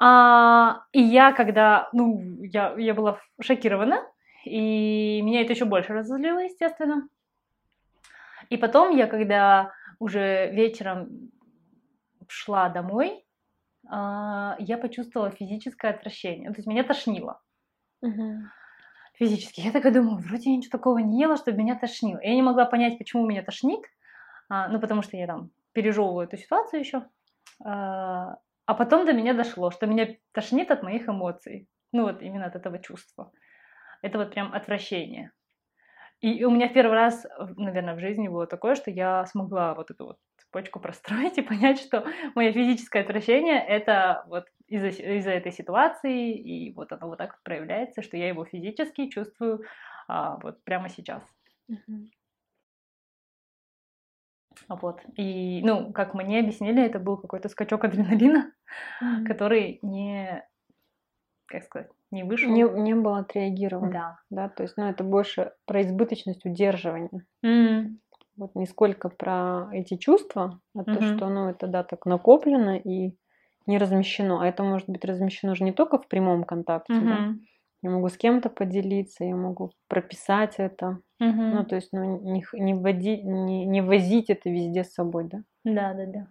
[0.00, 4.06] А, и я когда, ну, я, я была шокирована,
[4.44, 7.08] и меня это еще больше разозлило, естественно.
[8.50, 11.30] И потом я, когда уже вечером
[12.28, 13.24] шла домой,
[13.88, 16.50] а, я почувствовала физическое отвращение.
[16.50, 17.40] То есть меня тошнило
[18.02, 18.50] Мгм.
[19.14, 19.60] физически.
[19.60, 22.20] Я такая думаю, вроде я ничего такого не ела, чтобы меня тошнило.
[22.22, 23.84] Я не могла понять, почему меня тошнит,
[24.48, 27.08] а, ну, потому что я там пережевываю эту ситуацию еще.
[27.64, 31.68] А, а потом до меня дошло, что меня тошнит от моих эмоций.
[31.92, 33.32] Ну, вот именно от этого чувства.
[34.02, 35.32] Это вот прям отвращение.
[36.20, 37.24] И у меня в первый раз,
[37.56, 41.80] наверное, в жизни было такое, что я смогла вот эту вот цепочку простроить и понять,
[41.80, 47.40] что мое физическое отвращение— это вот из-за из-за этой ситуации, и вот оно вот так
[47.42, 49.62] проявляется, что я его физически чувствую
[50.08, 51.22] а, вот прямо сейчас.
[54.68, 55.00] А Вот.
[55.16, 58.52] И, ну, как мне объяснили, это был какой-то скачок адреналина,
[59.00, 59.26] Мгм.
[59.26, 60.46] который не,
[61.46, 62.52] как сказать, не вышел.
[62.52, 63.94] Не, не было отреагировано.
[63.94, 64.18] Да.
[64.30, 67.26] Да, то есть, ну, это больше про избыточность удерживания.
[67.42, 68.00] М,
[68.36, 71.02] Вот не сколько про эти чувства, а то, Мгм.
[71.02, 73.16] что, ну, это, да, так накоплено и
[73.66, 74.40] не размещено.
[74.40, 77.26] А это может быть размещено же не только в прямом контакте, да.
[77.26, 77.46] мгм,
[77.82, 81.00] Я могу с кем-то поделиться, я могу прописать это.
[81.20, 81.48] мгм.
[81.50, 85.44] Ну, то есть, ну, не, не, вводи- не, не возить это везде с собой, да.
[85.64, 86.26] Да, да, да.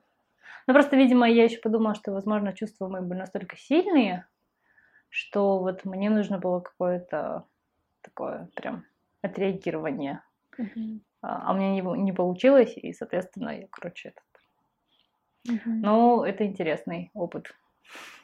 [0.67, 4.27] Ну просто, видимо, я еще подумала, что, возможно, чувства мои были настолько сильные,
[5.09, 7.45] что вот мне нужно было какое-то
[8.01, 8.83] такое прям
[9.21, 10.21] отреагирование.
[11.21, 14.23] А а у меня не, не получилось, и, соответственно, я, короче, этот...
[15.55, 15.81] Мгм.
[15.81, 17.53] Ну, это интересный опыт.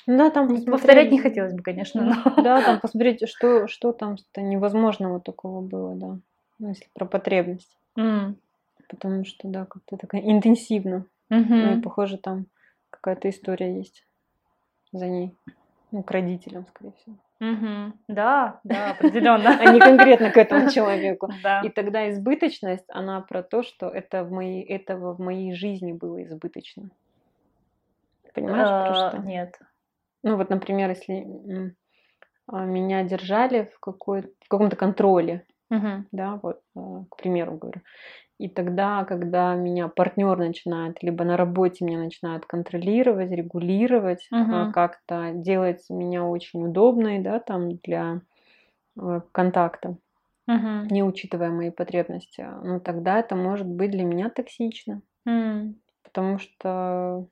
[0.05, 2.43] Ну Да, там посмотреть- Повторять не хотелось бы, конечно, но...
[2.43, 6.19] Да, там посмотреть, что, что там-то невозможного такого было, да.
[6.59, 7.77] Ну, если про потребность.
[7.97, 8.37] М,
[8.89, 11.05] Потому что, да, как-то такая интенсивно.
[11.29, 12.45] Ну и, похоже, там
[12.89, 14.05] какая-то история есть
[14.91, 15.35] за ней.
[15.93, 17.15] Ну, к родителям, скорее всего.
[17.39, 17.93] Мгм.
[18.07, 19.55] Да, да, определенно.
[19.59, 21.29] а не конкретно к этому человеку.
[21.43, 21.61] Да.
[21.61, 26.23] И тогда избыточность, она про то, что это в моей, этого в моей жизни было
[26.23, 26.89] избыточно.
[28.33, 29.21] Понимаешь, Э, что?
[29.23, 29.59] Нет.
[30.23, 31.75] Ну вот, например, если
[32.47, 36.05] а, меня держали в, какой, в каком-то контроле, Мгм.
[36.11, 37.81] да, вот, а, к примеру говорю,
[38.39, 44.73] и тогда, когда меня партнер начинает, либо на работе меня начинают контролировать, регулировать, Мгм.
[44.73, 48.21] как-то делать меня очень удобной, да, там для
[49.01, 49.97] э, контакта,
[50.47, 50.91] Мгм.
[50.91, 55.81] не учитывая мои потребности, ну тогда это может быть для меня токсично, М.
[56.03, 57.27] потому что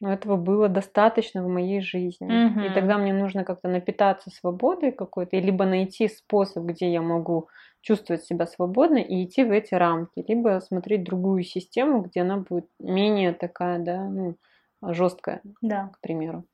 [0.00, 2.42] ну, этого было достаточно в моей жизни.
[2.60, 2.70] И Мгм.
[2.70, 7.48] тогда мне нужно как-то напитаться свободой какой-то, и либо найти способ, где я могу
[7.82, 12.66] чувствовать себя свободно и идти в эти рамки, либо смотреть другую систему, где она будет
[12.78, 14.36] менее такая, да, ну,
[14.82, 15.90] жесткая, Да.
[15.90, 16.44] к примеру.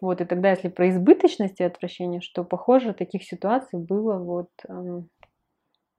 [0.00, 5.08] Вот, и тогда, если про избыточность и отвращение, что, похоже, таких ситуаций было вот, эм,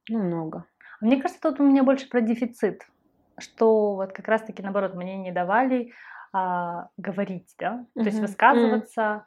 [0.09, 0.65] ну, много.
[1.01, 2.87] Мне кажется, тут у меня больше про дефицит,
[3.37, 5.93] что вот как раз-таки наоборот мне не давали
[6.37, 9.25] а, говорить, да, то есть высказываться,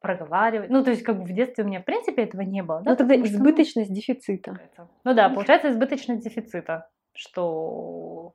[0.00, 0.70] проговаривать.
[0.70, 2.90] Ну, то есть как бы в детстве у меня в принципе этого не было, да.
[2.90, 4.58] Ну, тогда что, ну, избыточность дефицита.
[5.04, 8.34] Ну да, получается избыточность дефицита, что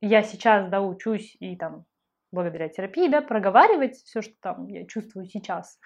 [0.00, 1.84] я сейчас, да, учусь и там
[2.30, 5.80] благодаря терапии, да, проговаривать все, что там я чувствую сейчас.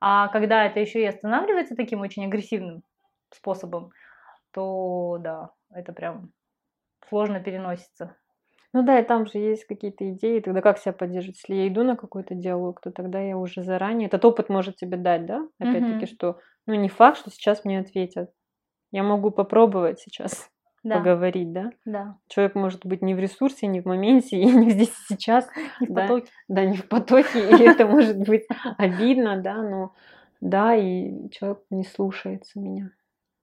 [0.00, 2.82] А когда это еще и останавливается таким очень агрессивным
[3.30, 3.90] способом,
[4.52, 6.32] то да, это прям
[7.10, 8.16] сложно переносится.
[8.72, 11.38] Ну да, и там же есть какие-то идеи, тогда как себя поддерживать?
[11.38, 14.06] Если я иду на какой-то диалог, то тогда я уже заранее...
[14.06, 15.48] Этот опыт может тебе дать, да?
[15.58, 16.06] Опять-таки, Мгм.
[16.06, 18.30] что, ну, не факт, что сейчас мне ответят.
[18.92, 20.50] Я могу попробовать сейчас
[20.84, 21.70] Да, поговорить, да?
[21.84, 22.16] да.
[22.28, 25.48] Человек может быть не в ресурсе, не в моменте, и не здесь и сейчас,
[25.80, 26.02] Не в Да.
[26.02, 26.30] потоке.
[26.48, 28.46] да, не в потоке, и это может быть
[28.78, 29.94] обидно, да, но
[30.40, 32.92] да, и человек не слушается меня.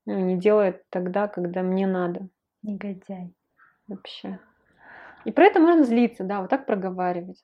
[0.05, 2.29] Ну, не делает тогда, когда мне надо
[2.63, 3.33] Негодяй.
[3.87, 4.39] вообще.
[5.27, 7.43] И про это можно злиться, да, вот так проговаривать.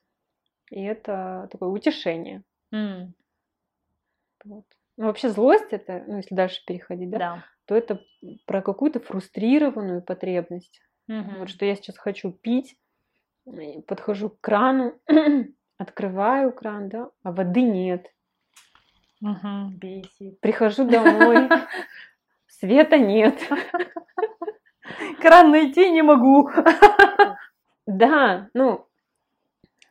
[0.71, 2.43] И это такое утешение.
[2.71, 3.13] М,
[4.45, 4.63] Вот.
[4.95, 7.43] Ну, вообще злость это, ну, если дальше переходить, да, Да.
[7.65, 7.99] то это
[8.45, 10.81] про какую-то фрустрированную потребность.
[11.07, 11.39] Мгм.
[11.39, 12.77] Вот что я сейчас хочу пить,
[13.85, 14.97] подхожу к крану,
[15.77, 18.07] открываю кран, да, а воды нет.
[19.19, 19.75] Мгм.
[19.77, 20.39] Бесит.
[20.39, 21.49] Прихожу домой,
[22.47, 23.37] света нет.
[25.21, 26.49] Кран найти не могу.
[27.85, 28.87] Да, ну,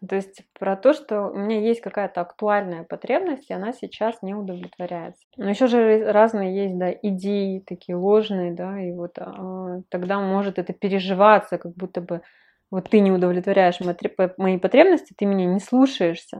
[0.08, 4.34] то есть про то, что у меня есть какая-то актуальная потребность, и она сейчас не
[4.34, 5.24] удовлетворяется.
[5.36, 10.58] Но еще же разные есть, да, идеи такие ложные, да, и вот а, тогда может
[10.58, 12.22] это переживаться, как будто бы
[12.70, 16.38] вот ты не удовлетворяешь мои тре- мои потребности, ты меня не слушаешься,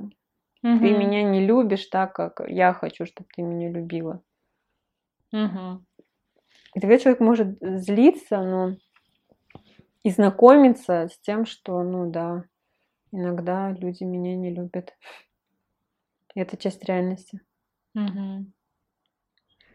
[0.62, 0.99] ты Мгм.
[0.99, 4.23] меня не любишь так, как я хочу, чтобы ты меня любила.
[5.33, 5.85] Мгм.
[6.75, 8.77] И тогда человек может злиться, но
[10.03, 12.45] и знакомиться с тем, что, ну да,
[13.12, 14.95] иногда люди меня не любят.
[16.35, 17.41] И это часть реальности.
[17.95, 18.53] Мгм.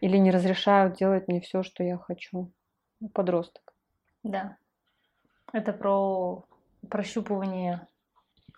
[0.00, 2.52] Или не разрешают делать мне все, что я хочу.
[3.00, 3.74] Ну, подросток.
[4.22, 4.56] Да.
[5.52, 6.44] Это про
[6.88, 7.86] прощупывание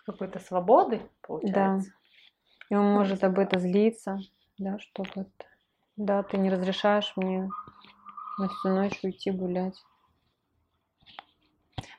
[0.05, 1.93] какой-то свободы, получается.
[2.69, 4.19] И он может об этом злиться,
[4.57, 5.29] да, что вот,
[5.97, 7.49] да, ты не разрешаешь мне
[8.37, 9.81] на всю ночь уйти гулять.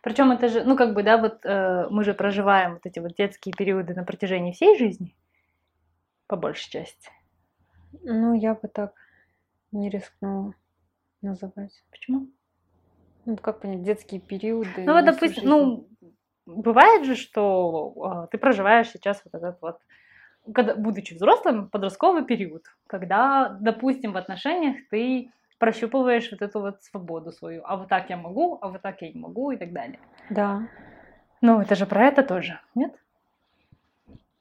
[0.03, 3.15] Причем это же, ну как бы, да, вот э, мы же проживаем вот эти вот
[3.15, 5.15] детские периоды на протяжении всей жизни,
[6.27, 7.09] по большей части.
[8.03, 8.95] Ну, я бы так
[9.71, 10.55] не рискнула
[11.23, 11.85] называть.
[11.91, 12.29] Почему?
[13.27, 14.85] Ну, как понять, детские периоды.
[14.85, 15.89] Ну вот, допустим, ну,
[16.47, 19.79] бывает же, что э, ты проживаешь сейчас вот этот вот,
[20.53, 25.31] когда, будучи взрослым, подростковый период, когда, допустим, в отношениях ты
[25.63, 27.63] прощупываешь вот эту вот свободу свою.
[27.65, 30.01] А вот так я могу, а вот так я не могу и так далее.
[30.29, 30.67] Да.
[31.41, 32.93] Ну, это же про это тоже, нет?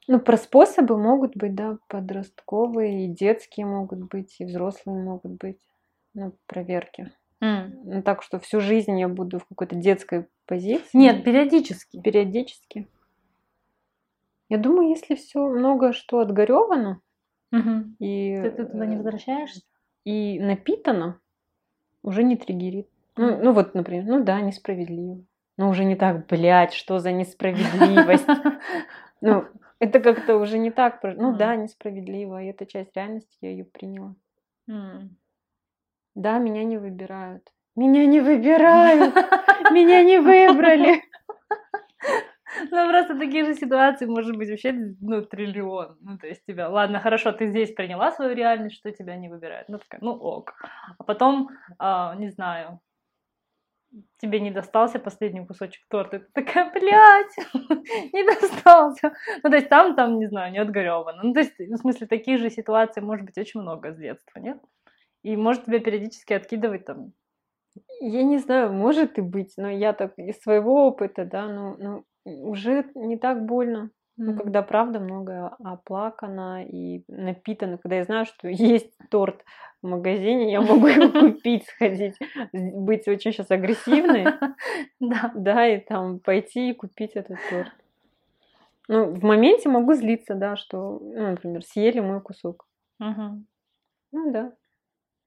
[0.08, 5.60] Ну, про способы могут быть, да, подростковые, и детские могут быть, и взрослые могут быть.
[6.16, 7.12] Ну, проверки.
[7.40, 10.98] Ну, так что всю жизнь я буду в какой-то детской позиции.
[10.98, 12.02] Нет, периодически.
[12.02, 12.88] Периодически.
[14.50, 17.00] Я думаю, если все много что отгоревано
[17.52, 17.96] Мгм.
[18.00, 19.62] и, Ты, ты туда не э, возвращаешься?
[20.04, 21.20] И напитано,
[22.04, 22.88] уже не триггерит.
[23.18, 25.24] Ну, ну вот, например, ну да, несправедливо.
[25.58, 28.28] Но уже не так, блядь, что за несправедливость.
[29.24, 29.46] Ну,
[29.78, 31.04] это как-то уже не так.
[31.04, 34.16] Ну да, несправедливо, и это часть реальности, я ее приняла.
[36.16, 37.48] Да, меня не выбирают.
[37.76, 39.16] Меня не выбирают!
[39.72, 41.04] Меня не выбрали!
[42.72, 45.98] Ну, просто такие же ситуации может быть вообще, ну, триллион.
[46.02, 49.70] Ну, то есть тебя, ладно, хорошо, ты здесь приняла свою реальность, что тебя не выбирают.
[49.70, 50.54] Ну, такая, ну, ок.
[50.98, 51.50] А потом,
[51.80, 52.80] а, не знаю,
[54.18, 56.20] тебе не достался последний кусочек торта.
[56.20, 57.36] Ты такая, блядь,
[58.14, 59.14] не достался.
[59.44, 61.24] Ну, то есть там, там, не знаю, не отгоревано.
[61.24, 64.62] Ну, то есть, в смысле, таких же ситуаций может быть очень много с детства, нет?
[65.24, 67.14] И может тебя периодически откидывать там.
[68.02, 72.06] Я не знаю, может и быть, но я так из своего опыта, да, ну, ну
[72.26, 73.92] уже не так больно.
[74.18, 79.44] Ну, когда правда много оплакано и напитано, когда я знаю, что есть торт
[79.82, 82.18] в магазине, я могу его купить, сходить,
[82.54, 84.26] быть очень сейчас агрессивной,
[85.00, 85.32] Да.
[85.34, 87.72] да, и там пойти и купить этот торт.
[88.88, 92.68] Ну, в моменте могу злиться, да, что, ну, например, съели мой кусок.
[93.00, 93.48] Мгм.
[94.12, 94.54] Ну да,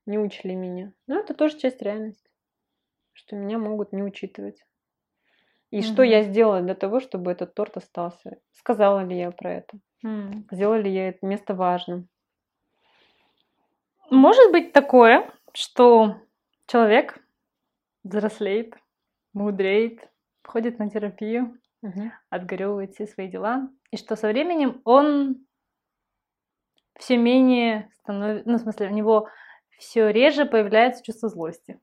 [0.06, 0.92] не учли меня.
[1.06, 2.30] Но это тоже часть реальности,
[3.12, 4.64] что меня могут не учитывать.
[5.74, 6.10] И что Мгм.
[6.12, 8.38] я сделала для того, чтобы этот торт остался?
[8.52, 9.76] Сказала ли я про это?
[10.04, 10.46] М.
[10.52, 12.08] Сделала ли я это место важным?
[14.08, 16.14] Может быть такое, что
[16.68, 17.18] человек
[18.04, 18.76] взрослеет,
[19.32, 20.08] мудреет,
[20.44, 21.58] ходит на терапию,
[22.30, 25.44] отгоревывает все свои дела, и что со временем он
[27.00, 29.28] все менее становится, ну, в смысле, у него
[29.76, 31.80] все реже появляется чувство злости.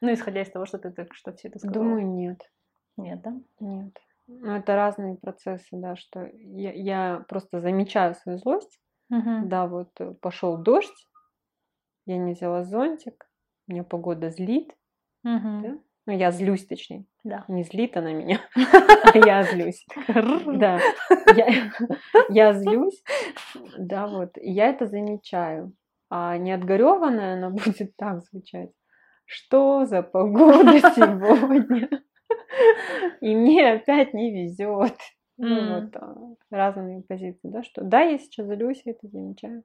[0.00, 1.84] Ну, исходя из того, что ты только что все это сказала.
[1.84, 2.48] Думаю, нет.
[2.96, 3.34] Нет, да?
[3.60, 3.98] Нет.
[4.26, 8.80] Ну, это разные процессы, да, что я, я просто замечаю свою злость.
[9.08, 9.48] Мгм.
[9.48, 9.90] Да, вот
[10.20, 11.08] пошел дождь,
[12.06, 13.28] я не взяла зонтик,
[13.66, 14.74] меня погода злит.
[15.22, 15.62] Мгм.
[15.62, 15.78] Да?
[16.06, 17.04] Ну, я злюсь, точнее.
[17.24, 17.44] Да.
[17.48, 19.86] Не злит она меня, а я злюсь.
[20.46, 20.80] Да,
[22.28, 23.02] я, злюсь,
[23.78, 25.72] да, вот, я это замечаю.
[26.10, 28.70] А неотгореванная она будет так звучать.
[29.24, 31.88] Что за погода сегодня?
[33.20, 34.96] И мне опять не везет.
[35.38, 36.14] Ну, вот а,
[36.50, 39.64] разные позиции, да, что да, я сейчас злюсь, я это замечаю.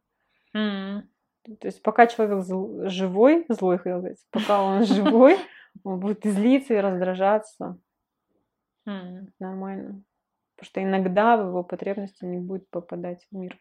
[1.44, 5.38] То есть пока человек зл- живой, злой, хотел сказать, пока он живой,
[5.84, 7.78] он будет злиться и раздражаться.
[9.40, 10.04] Нормально.
[10.56, 13.58] Потому что иногда в его потребности не будет попадать в мир.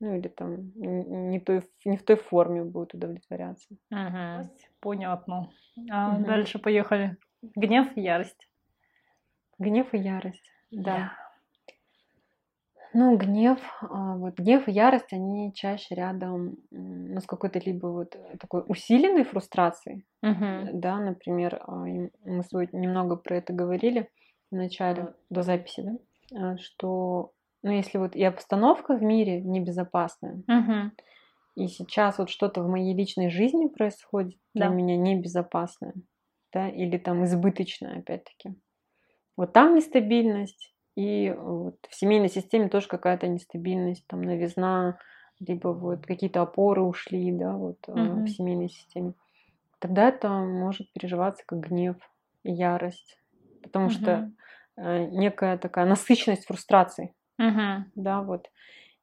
[0.00, 3.68] Ну или там не, той, не в той форме будет удовлетворяться.
[3.90, 4.50] Мгм.
[4.80, 5.50] Понятно.
[5.90, 6.24] А Мгм.
[6.26, 7.16] дальше поехали.
[7.42, 8.49] Гнев, ярость.
[9.60, 10.50] Гнев и ярость.
[10.72, 11.12] Да.
[12.92, 18.16] Ну, гнев, а, вот гнев и ярость, они чаще рядом ну, с какой-то либо вот
[18.40, 20.80] такой усиленной фрустрацией, Мгм.
[20.80, 24.10] да, например, а, мы сегодня немного про это говорили
[24.50, 27.32] в начале, до записи, да, а, что,
[27.62, 30.92] ну, если вот и обстановка в мире небезопасная, Мгм.
[31.56, 34.74] и сейчас вот что-то в моей личной жизни происходит для Да.
[34.74, 35.94] меня небезопасное,
[36.52, 38.54] да, или там избыточное, опять-таки.
[39.36, 44.98] Вот там нестабильность, и вот в семейной системе тоже какая-то нестабильность, там новизна,
[45.38, 48.24] либо вот какие-то опоры ушли, да, вот Мгм.
[48.24, 49.14] в семейной системе.
[49.80, 51.96] Тогда это может переживаться как гнев
[52.44, 53.18] и ярость,
[53.62, 54.36] потому что Мгм.
[54.78, 57.90] э, некая такая насыщенность фрустрации, Мгм.
[57.94, 58.50] да, вот.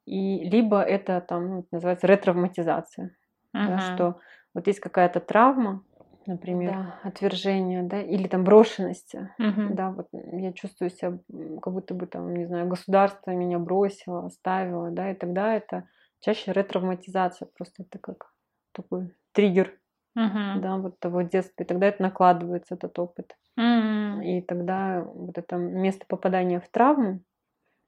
[0.05, 3.17] И либо это там ну, называется ретравматизация,
[3.65, 3.79] да, Мгм.
[3.79, 4.19] что
[4.55, 5.85] вот есть какая-то травма,
[6.27, 9.75] например, да, отвержение, да, или там брошенность, Мгм.
[9.75, 11.17] да, вот я чувствую себя,
[11.61, 15.87] как будто бы там, не знаю, государство меня бросило, оставило, да, и тогда это
[16.19, 18.33] чаще ретравматизация, просто это как
[18.73, 19.73] такой триггер,
[20.15, 20.61] Мгм.
[20.61, 23.35] да, вот того детства, и тогда это накладывается, этот опыт.
[23.57, 24.21] М.
[24.21, 27.21] И тогда вот это место попадания в травму,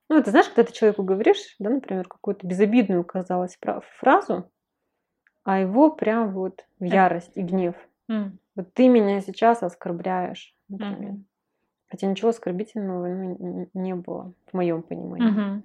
[0.09, 4.49] ну, это знаешь, когда ты человеку говоришь, да, например, какую-то безобидную, казалось, фра- фразу,
[5.43, 6.93] а его прям вот в Так.
[6.93, 7.75] ярость и гнев.
[8.09, 8.39] М.
[8.55, 11.11] Вот ты меня сейчас оскорбляешь, например.
[11.11, 11.25] Мгм.
[11.89, 15.29] Хотя ничего оскорбительного ну, не было, в моем понимании.
[15.29, 15.63] Мгм.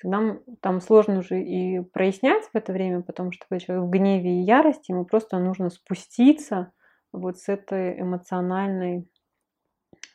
[0.00, 3.90] Тогда м- там сложно уже и прояснять в это время, потому что когда человек в
[3.90, 6.72] гневе и ярости, ему просто нужно спуститься
[7.12, 9.08] вот с этой эмоциональной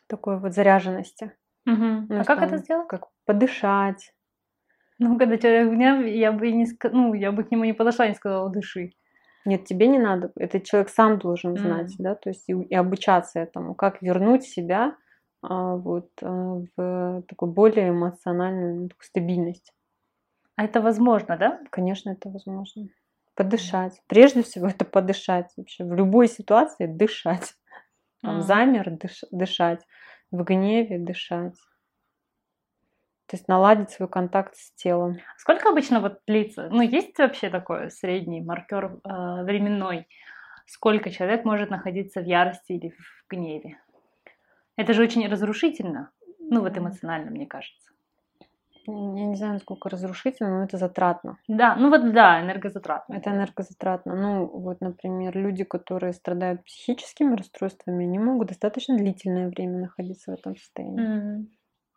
[0.07, 1.31] такой вот заряженности.
[1.65, 2.07] Мгм.
[2.09, 2.87] Ну, А как там это сделать?
[2.87, 4.13] Как подышать.
[4.99, 7.73] Ну, когда человек в гневе, я бы и не ну, я бы к нему не
[7.73, 8.91] подошла, не сказала, дыши.
[9.45, 10.31] Нет, тебе не надо.
[10.35, 12.03] Этот человек сам должен знать, М.
[12.03, 14.95] да, то есть и, и обучаться этому, как вернуть себя
[15.41, 19.73] а, вот а, в такую более эмоциональную ну, такую стабильность.
[20.55, 21.59] А это возможно, да?
[21.71, 22.87] Конечно, это возможно.
[23.35, 24.01] Подышать.
[24.07, 25.51] Прежде всего, это подышать.
[25.57, 27.55] Вообще в любой ситуации дышать.
[28.21, 28.41] Там М.
[28.41, 29.81] замер, дыш- дышать.
[30.31, 31.55] В гневе дышать.
[33.33, 35.17] То есть наладить свой контакт с телом.
[35.37, 36.69] Сколько обычно вот длится?
[36.69, 40.07] Ну, есть вообще такой средний маркер э, временной?
[40.67, 43.79] Сколько человек может находиться в ярости или в гневе?
[44.75, 46.11] Это же очень разрушительно.
[46.39, 47.89] Ну, вот эмоционально, мне кажется.
[48.85, 51.39] Я не знаю, насколько разрушительно, но это затратно.
[51.47, 53.15] Да, ну вот да, энергозатратно.
[53.15, 54.15] Это энергозатратно.
[54.15, 60.35] Ну, вот, например, люди, которые страдают психическими расстройствами, не могут достаточно длительное время находиться в
[60.35, 61.03] этом состоянии.
[61.03, 61.49] М.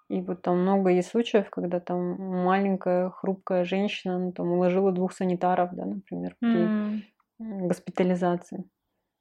[0.09, 5.13] И вот там много есть случаев, когда там маленькая хрупкая женщина, ну, там уложила двух
[5.13, 6.75] санитаров, да, например, при
[7.41, 8.71] м, госпитализации.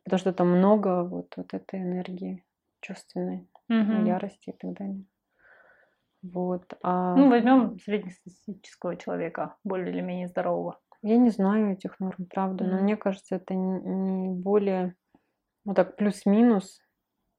[0.05, 2.45] Потому что там много вот, вот этой энергии
[2.81, 4.17] чувственной, Мгм.
[4.17, 5.05] ярости и так далее.
[6.21, 6.73] Вот.
[6.83, 10.81] А Ну, возьмем среднестатистического человека, более или менее здорового.
[11.01, 12.81] я не знаю этих норм, правда, но М.
[12.81, 14.95] мне кажется, это не не более,
[15.65, 16.81] ну так, плюс-минус,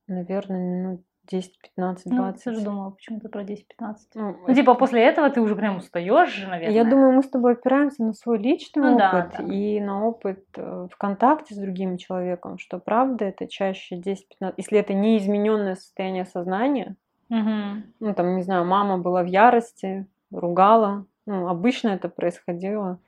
[0.08, 2.44] наверное, минут 10, 15, Ну, я 20.
[2.44, 3.96] тоже думала почему-то про 10-15.
[4.14, 6.74] Ну, Ну, типа, после этого ты уже прям устаешь же, наверное.
[6.74, 9.44] Я думаю, мы с тобой опираемся на свой личный Ну да, опыт да.
[9.52, 14.78] и на опыт э, в контакте с другим человеком, что правда это чаще 10-15, если
[14.78, 16.96] это не измененное состояние сознания,
[17.28, 17.92] Мгм.
[18.00, 23.00] ну там, не знаю, мама была в ярости, ругала, ну, обычно это происходило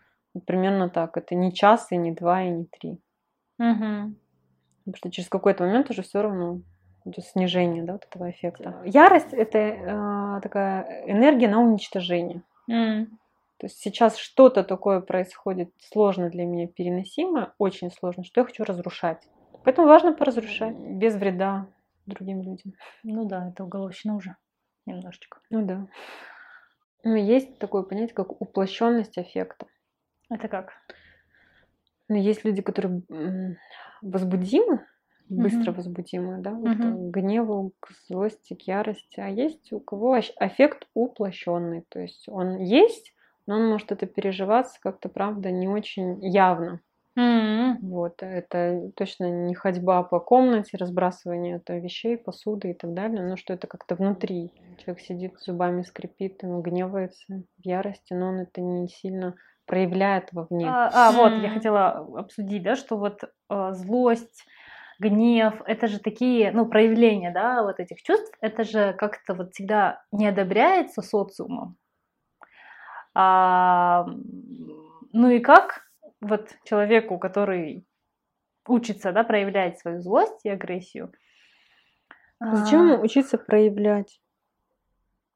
[0.46, 2.98] примерно так, это не час, и не два, и не три,
[3.58, 4.16] Мгм.
[4.84, 6.60] потому что через какой-то момент уже все равно
[7.08, 8.80] идет снижение, да, вот этого эффекта.
[8.84, 12.42] Ярость это э, такая энергия на уничтожение.
[12.68, 13.18] М.
[13.58, 18.64] То есть сейчас что-то такое происходит сложно для меня переносимое, очень сложно, что я хочу
[18.64, 19.26] разрушать.
[19.64, 21.66] Поэтому важно поразрушать без вреда
[22.06, 22.74] другим людям.
[23.02, 24.36] Ну да, это уголовщина уже
[24.86, 25.40] немножечко.
[25.50, 25.86] Ну да.
[27.04, 29.66] Ну, есть такое понятие, как уплощенность аффекта.
[30.30, 30.72] Это как?
[32.08, 33.02] Ну, есть люди, которые
[34.02, 34.86] возбудимы,
[35.36, 35.74] быстро Мгм.
[35.74, 36.80] возбудимы, да, вот, Мгм.
[36.80, 39.20] к гневу, к злости, к ярости.
[39.20, 41.84] А есть у кого аффект уплощенный.
[41.88, 43.14] То есть он есть,
[43.46, 46.80] но он может это переживаться как-то, правда, не очень явно.
[47.16, 47.78] М.
[47.80, 53.36] Вот, это точно не ходьба по комнате, разбрасывание это вещей, посуды и так далее, но
[53.36, 54.52] что это как-то внутри.
[54.78, 60.66] Человек сидит, зубами скрипит, ему гневается, в ярости, но он это не сильно проявляет вовне.
[60.66, 64.44] А, а, вот, я хотела обсудить, да, что вот э, злость,
[64.98, 70.02] гнев, это же такие, ну, проявления, да, вот этих чувств, это же как-то вот всегда
[70.12, 71.76] не одобряется социумом.
[73.14, 74.06] А,
[75.12, 75.88] ну и как
[76.20, 77.86] вот человеку, который
[78.66, 81.12] учится, да, проявлять свою злость и агрессию.
[82.40, 84.20] Зачем а, ему учиться проявлять?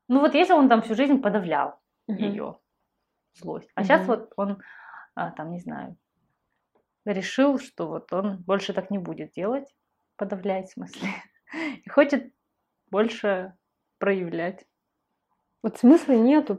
[0.08, 2.18] Ну вот если он там всю жизнь подавлял Мгм.
[2.18, 2.58] ее
[3.34, 4.08] злость, а сейчас Мгм.
[4.08, 4.62] вот он,
[5.14, 5.96] а, там, не знаю,
[7.05, 9.74] решил, что вот он больше так не будет делать,
[10.16, 11.09] подавлять в смысле,
[11.84, 12.32] и хочет
[12.90, 13.55] больше
[13.98, 14.66] проявлять.
[15.62, 16.59] Вот смысла нету в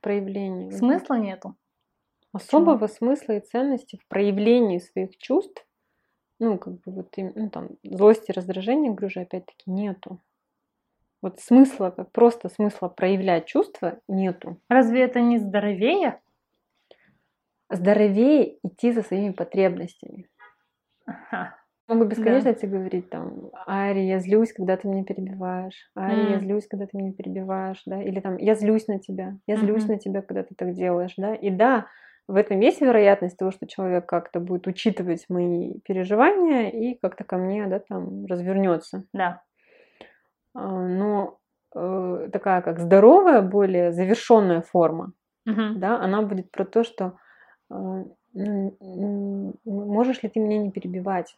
[0.00, 0.70] проявлении.
[0.70, 1.56] Смысла нету.
[2.32, 5.66] Особого смысла и ценности в проявлении своих чувств,
[6.38, 10.20] ну, как бы вот им- ну, там, злости, раздражения, говорю же, опять-таки, нету.
[11.22, 14.58] Вот смысла, как просто смысла проявлять чувства нету.
[14.68, 16.20] Разве это не здоровее?
[17.70, 20.28] Здоровее идти за своими потребностями.
[21.06, 21.56] Ага.
[21.88, 25.90] Могу бесконечно тебе говорить там, Ари, я злюсь, когда ты меня перебиваешь.
[25.96, 26.40] Ари, я М.
[26.40, 29.88] злюсь, когда ты меня перебиваешь, да, или там, я злюсь на тебя, я злюсь Мгм.
[29.88, 31.34] на тебя, когда ты так делаешь, да.
[31.34, 31.86] И да,
[32.28, 37.36] в этом есть вероятность того, что человек как-то будет учитывать мои переживания и как-то ко
[37.38, 39.04] мне, да, там развернется.
[39.12, 39.44] Да.
[40.54, 41.38] А, Но
[41.74, 45.12] э, такая как здоровая, более завершенная форма,
[45.46, 45.74] Мгм.
[45.74, 47.18] да, она будет про то, что
[49.64, 51.36] можешь ли ты меня не перебивать?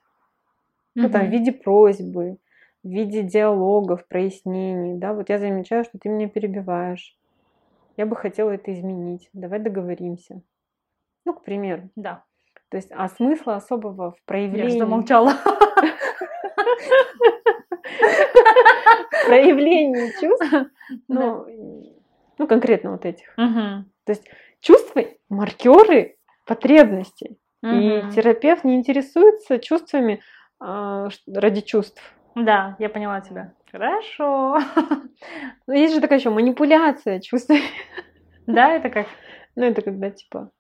[0.95, 2.37] Ну, там, в виде просьбы,
[2.83, 7.17] в виде диалогов, прояснений, да, вот я замечаю, что ты меня перебиваешь.
[7.97, 9.29] Я бы хотела это изменить.
[9.33, 10.43] Давай договоримся.
[11.25, 11.89] Ну, к примеру.
[11.97, 12.25] Да.
[12.69, 15.33] То есть, а смысла особого в Я проявлении, замолчала.
[19.11, 20.73] в проявлении чувств,
[21.09, 21.47] ну,
[22.39, 23.33] ну, конкретно вот этих.
[23.37, 23.91] Мгм.
[24.61, 26.17] Чувства– маркеры
[26.47, 27.39] потребностей.
[27.63, 28.11] И Мгм.
[28.11, 30.21] терапевт не интересуется чувствами
[30.61, 32.03] ш- ради чувств.
[32.35, 33.53] Да, я поняла тебя.
[33.71, 34.59] Хорошо.
[35.67, 37.61] Но есть же такая еще манипуляция чувствами.
[38.47, 39.07] Да, это как?
[39.55, 40.51] Ну, это когда типа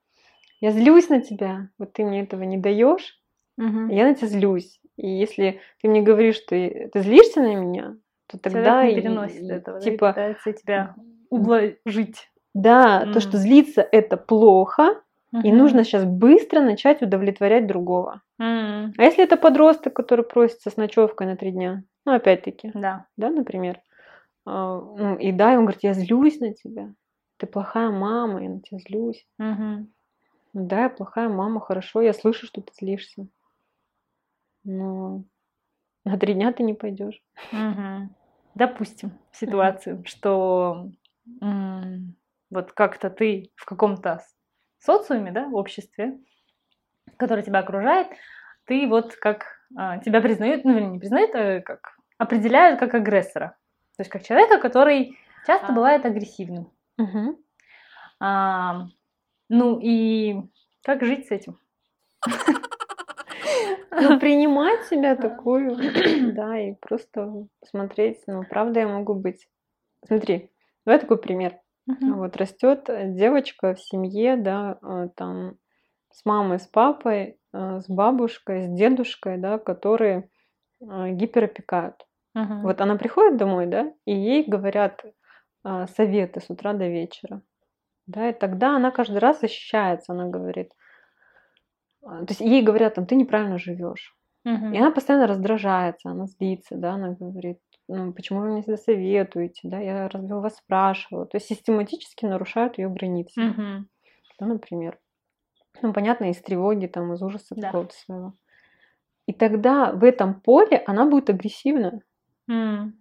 [0.60, 3.18] я злюсь на тебя, вот ты мне этого не даешь,
[3.56, 3.88] Мгм.
[3.88, 4.80] я на тебя злюсь.
[4.96, 7.96] И если ты мне говоришь, что ты, злишься на меня,
[8.28, 10.94] то тогда Человек не и- переносит и, этого, да, и типа пытается тебя
[11.28, 12.30] ублажить.
[12.54, 13.20] да, то, М.
[13.20, 15.02] что злиться это плохо,
[15.32, 18.22] и нужно сейчас быстро начать удовлетворять другого.
[18.38, 23.06] М, А если это подросток, который просится с ночевкой на три дня, ну опять-таки, Да.
[23.16, 23.80] да, например,
[24.44, 26.94] а, ну, и да, и он говорит, я злюсь на тебя,
[27.38, 29.26] ты плохая мама, я на тебя злюсь.
[29.38, 29.86] Ну
[30.54, 33.26] Да, я плохая мама, хорошо, я слышу, что ты злишься.
[34.64, 35.24] Но
[36.04, 37.22] на три дня ты не пойдешь.
[37.52, 38.14] Мгм.
[38.54, 40.90] допустим, ситуацию, что
[42.50, 44.20] вот как-то ты в каком-то
[44.84, 46.18] социуме, да, в обществе,
[47.16, 48.08] которое тебя окружает,
[48.64, 53.56] ты вот как а, тебя признают, ну, не признают, а как определяют как агрессора.
[53.96, 55.72] То есть как человека, который часто а.
[55.72, 56.72] бывает агрессивным.
[56.98, 57.40] Угу.
[58.20, 58.86] А,
[59.48, 60.36] ну и
[60.82, 61.58] как жить с этим?
[63.94, 65.76] Ну, принимать себя такую,
[66.34, 69.48] да, и просто смотреть, ну, правда я могу быть.
[70.06, 70.50] Смотри,
[70.86, 71.58] давай такой пример.
[71.90, 72.14] Uh-huh.
[72.14, 75.56] Вот растет девочка в семье, да, а, там
[76.12, 80.30] с мамой, с папой, а, с бабушкой, с дедушкой, да, которые
[80.80, 82.06] а, гиперопекают.
[82.36, 82.62] Uh-huh.
[82.62, 85.04] Вот она приходит домой, да, и ей говорят
[85.94, 87.42] советы с утра до вечера.
[88.06, 90.72] Да, и тогда она каждый раз защищается, она говорит.
[92.00, 94.16] То есть ей говорят, там, ты неправильно живешь.
[94.46, 94.74] Uh-huh.
[94.74, 97.58] И она постоянно раздражается, она злится, да, она говорит,
[97.88, 101.26] ну, почему вы мне всегда советуете, да, я разве у вас спрашивала.
[101.26, 103.40] То есть систематически нарушают ее границы.
[103.40, 103.86] Угу.
[104.40, 104.98] Да, например.
[105.80, 107.68] Ну, понятно, из тревоги, там, из ужаса да.
[107.68, 108.34] какого-то своего.
[109.26, 112.02] И тогда в этом поле она будет агрессивна.
[112.50, 112.92] Mm.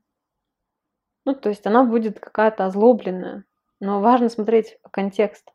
[1.25, 3.45] Ну, то есть она будет какая-то озлобленная.
[3.79, 5.51] Но важно смотреть контекст.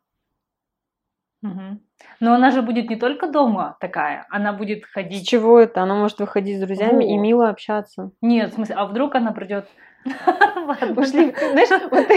[1.43, 1.79] Угу.
[2.19, 5.23] Но она же будет не только дома такая, она будет ходить.
[5.23, 5.81] С чего это?
[5.81, 7.11] Она может выходить с друзьями Во.
[7.11, 8.11] и мило общаться.
[8.21, 9.67] Нет, в смысле, а вдруг она придет
[10.95, 12.07] Пошли, знаешь, вот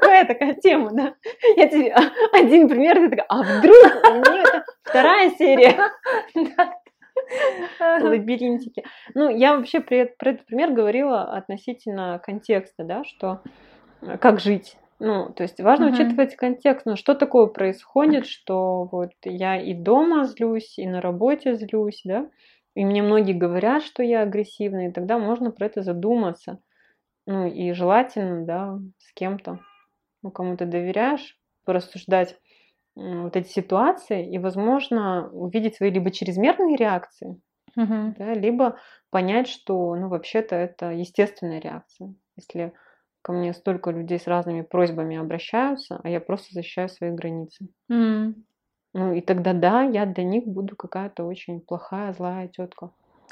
[0.00, 1.14] такая такая тема, да?
[1.56, 1.94] Я тебе
[2.32, 3.76] один пример, ты такая, а вдруг
[4.82, 5.76] вторая серия.
[7.80, 8.84] Лабиринтики.
[9.14, 13.42] Ну, я вообще про этот пример говорила относительно контекста, да, что
[14.02, 15.94] э, как жить ну, то есть важно uh-huh.
[15.94, 21.54] учитывать контекст, ну, что такое происходит, что вот я и дома злюсь, и на работе
[21.54, 22.30] злюсь, да,
[22.74, 26.60] и мне многие говорят, что я агрессивная, и тогда можно про это задуматься.
[27.26, 29.60] Ну, и желательно, да, с кем-то,
[30.22, 32.38] ну, кому ты доверяешь, порассуждать
[32.94, 37.40] вот эти ситуации и, возможно, увидеть свои либо чрезмерные реакции,
[37.78, 38.14] uh-huh.
[38.18, 38.76] да, либо
[39.08, 42.14] понять, что, ну, вообще-то это естественная реакция.
[42.36, 42.74] Если
[43.22, 47.68] ко мне столько людей с разными просьбами обращаются, а я просто защищаю свои границы.
[47.90, 48.34] Mm.
[48.92, 52.90] Ну и тогда да, я для них буду какая-то очень плохая, злая тетка.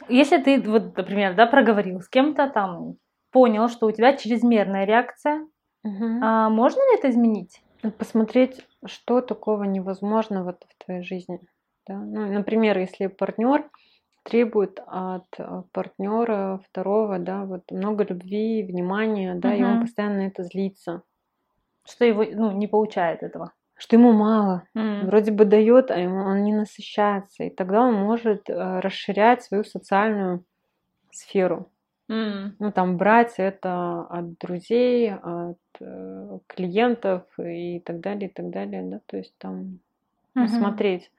[0.09, 2.97] Если ты, вот, например, да, проговорил с кем-то там,
[3.33, 5.47] понял, что у тебя чрезмерная реакция,
[5.83, 6.05] угу.
[6.23, 7.63] а можно ли это изменить?
[7.99, 11.41] Посмотреть, что такого невозможного в твоей жизни.
[11.87, 11.97] Да?
[11.97, 13.65] Ну, например, если партнер
[14.29, 19.57] требует от э, партнера второго, да, вот много любви, внимания, да, угу.
[19.57, 21.03] и он постоянно это злится.
[21.87, 23.53] Что его, ну, не получает этого.
[23.75, 24.65] Что ему мало.
[24.77, 25.07] Mm.
[25.07, 27.45] Вроде бы дает, а ему он не насыщается.
[27.45, 30.45] И тогда он может э, расширять свою социальную
[31.13, 31.71] сферу.
[32.11, 32.53] Mm.
[32.59, 38.83] Ну, там брать это от друзей, от э, клиентов и так далее, и так далее,
[38.83, 39.79] да, то есть там
[40.35, 40.49] mm-hmm.
[40.49, 41.11] смотреть,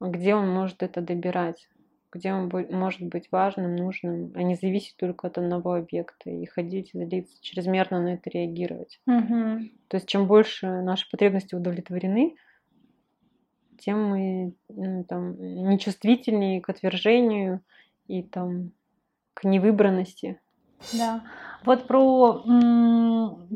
[0.00, 1.68] где он может это добирать
[2.10, 6.90] где он может быть важным, нужным, а не зависеть только от одного объекта и ходить,
[6.92, 9.00] злиться, чрезмерно на это реагировать.
[9.06, 9.68] Угу.
[9.88, 12.36] То есть чем больше наши потребности удовлетворены,
[13.78, 15.36] тем мы ну, там,
[15.68, 17.60] нечувствительнее к отвержению
[18.06, 18.72] и там,
[19.34, 20.40] к невыбранности.
[20.92, 21.24] Да.
[21.64, 22.44] Вот про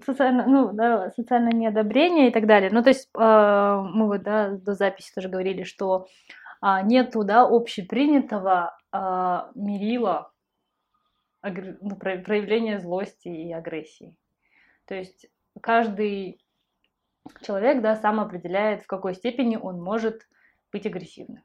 [0.05, 2.71] социально, ну, да, социальное неодобрение и так далее.
[2.73, 3.21] Ну, то есть э,
[3.95, 6.09] мы вот да, до записи тоже говорили, что
[6.63, 10.33] нету да, общепринятого а, мерила
[11.43, 14.17] ну, проявления злости и агрессии.
[14.87, 15.27] То есть
[15.61, 16.41] каждый
[17.41, 20.29] человек да, сам определяет, в какой степени он может
[20.71, 21.43] быть агрессивным.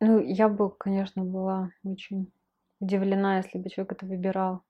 [0.00, 2.30] Ну, я бы, конечно, была очень
[2.80, 4.62] удивлена, если бы человек это выбирал.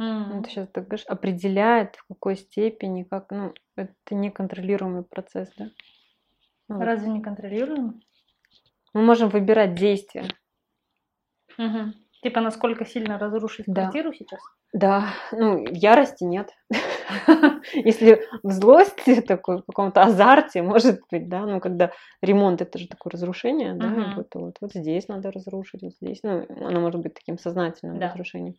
[0.00, 0.38] Mm.
[0.38, 5.70] Это сейчас так говоришь, определяет, в какой степени, как, ну, это неконтролируемый процесс, да?
[6.68, 8.00] Ну, Разве не контролируем?
[8.92, 10.24] Мы можем выбирать действия.
[11.56, 11.92] Угу.
[12.22, 13.82] Типа, насколько сильно разрушить да.
[13.82, 14.40] квартиру сейчас?
[14.72, 16.50] Да, ну, в ярости нет.
[17.72, 22.86] Если в злости, такой, в каком-то азарте, может быть, да, ну, когда ремонт, это же
[22.86, 27.14] такое разрушение, да, вот, вот, вот здесь надо разрушить, вот здесь, ну, оно может быть
[27.14, 28.56] таким сознательным разрушением.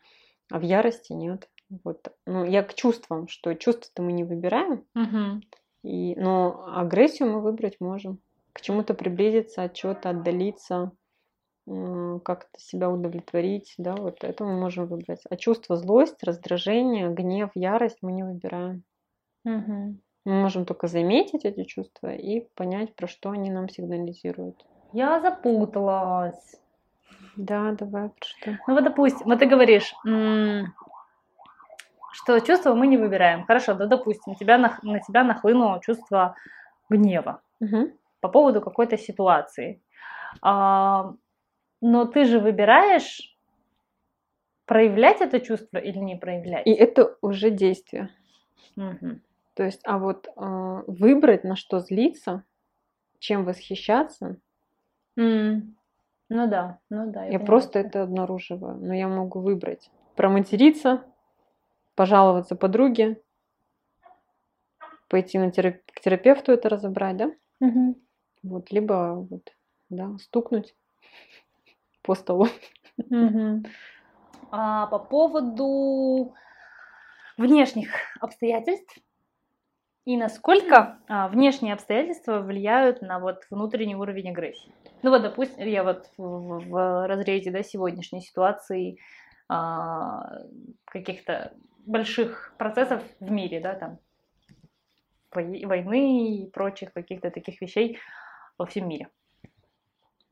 [0.52, 1.48] А в ярости нет.
[1.84, 2.08] Вот.
[2.26, 4.86] Ну, я к чувствам, что чувства-то мы не выбираем,
[5.84, 8.20] и, но агрессию мы выбрать можем.
[8.54, 10.92] К чему-то приблизиться, от чего-то отдалиться,
[11.66, 15.22] как-то себя удовлетворить, да, вот это мы можем выбрать.
[15.30, 18.84] А чувство злость, раздражение, гнев, ярость мы не выбираем.
[19.46, 19.96] Угу.
[20.26, 24.66] Мы можем только заметить эти чувства и понять, про что они нам сигнализируют.
[24.94, 26.60] Я запуталась.
[27.36, 28.58] Да, давай, что.
[28.68, 29.94] Ну вот, допустим, вот ты говоришь,
[32.12, 33.46] что чувства мы не выбираем.
[33.46, 36.36] Хорошо, да, допустим, тебя на, на тебя нахлынуло чувство
[36.90, 37.94] гнева Мгм.
[38.22, 39.82] по поводу какой-то ситуации.
[40.42, 41.14] А,
[41.82, 43.36] но ты же выбираешь
[44.66, 46.68] проявлять это чувство или не проявлять.
[46.68, 48.10] И это уже действие.
[48.76, 49.22] Мгм.
[49.56, 50.32] То есть, а вот э,
[50.88, 52.44] выбрать, на что злиться,
[53.20, 54.38] чем восхищаться,
[55.18, 55.76] М.
[56.30, 57.26] Ну да, ну да.
[57.26, 58.78] я понимаю просто это обнаруживаю.
[58.78, 59.90] Но я могу выбрать.
[60.16, 61.04] Проматериться,
[62.00, 63.22] пожаловаться подруге,
[65.10, 67.32] пойти на терап- к терапевту это разобрать, да?
[67.60, 67.96] Мгм.
[68.42, 69.50] Вот, либо вот,
[69.90, 70.78] да, стукнуть
[72.02, 72.48] по столу.
[73.10, 73.66] Мгм.
[74.50, 76.34] А по поводу
[77.36, 77.90] внешних
[78.22, 78.98] обстоятельств
[80.06, 84.74] и насколько а, внешние обстоятельства влияют на вот внутренний уровень агрессии.
[85.04, 88.98] Ну вот, допустим, я вот в, в- в разрезе да, сегодняшней ситуации
[89.50, 90.40] а,
[90.86, 91.54] каких-то
[91.90, 94.00] больших процессов в мире, да, там
[95.32, 98.00] вой- войны и прочих каких-то таких вещей
[98.58, 99.10] во всем мире.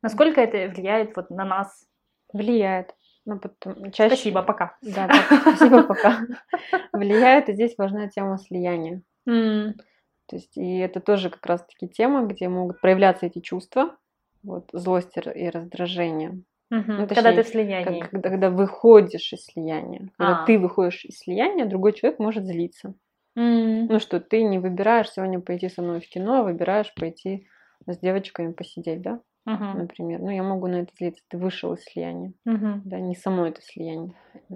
[0.02, 1.88] Насколько это влияет вот на нас?
[2.32, 2.96] Влияет.
[3.26, 4.16] Ну, потом, чаще...
[4.16, 4.78] Спасибо, пока.
[4.82, 5.42] Да, пока.
[5.42, 6.20] спасибо, пока.
[6.94, 9.02] Влияет, и здесь важна тема слияния.
[9.26, 9.74] М,
[10.28, 13.98] То есть, и это тоже как раз-таки тема, где могут проявляться эти чувства,
[14.44, 16.42] вот, злость и раздражение.
[16.70, 16.98] Мгм.
[17.02, 18.00] Ну, Когда точнее, ты в слиянии.
[18.02, 20.10] Как- когда, когда выходишь из слияния.
[20.18, 20.46] Когда А.
[20.46, 22.96] ты выходишь из слияния, другой человек может злиться.
[23.36, 27.48] М, Ну что, ты не выбираешь сегодня пойти со мной в кино, а выбираешь пойти
[27.86, 30.20] с девочками посидеть, да, мгм, например.
[30.22, 31.24] Ну, я могу на это злиться.
[31.30, 32.34] Ты вышел из слияния.
[32.46, 34.14] мгм, Да, не само это слияние.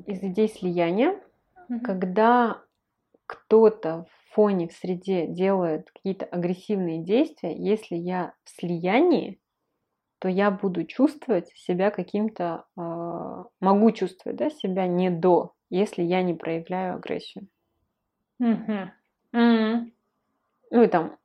[0.08, 1.20] Из идей слияния
[1.70, 1.86] мгм.
[1.86, 2.62] когда
[3.28, 9.41] кто-то в фоне, в среде делает какие-то агрессивные действия, если я в слиянии,
[10.22, 16.24] то я буду чувствовать себя каким-то, а, могу чувствовать да, себя не до, если я
[16.24, 17.50] не проявляю агрессию.
[18.40, 18.92] Мгм.
[19.34, 19.92] М,
[20.72, 21.18] Ну и там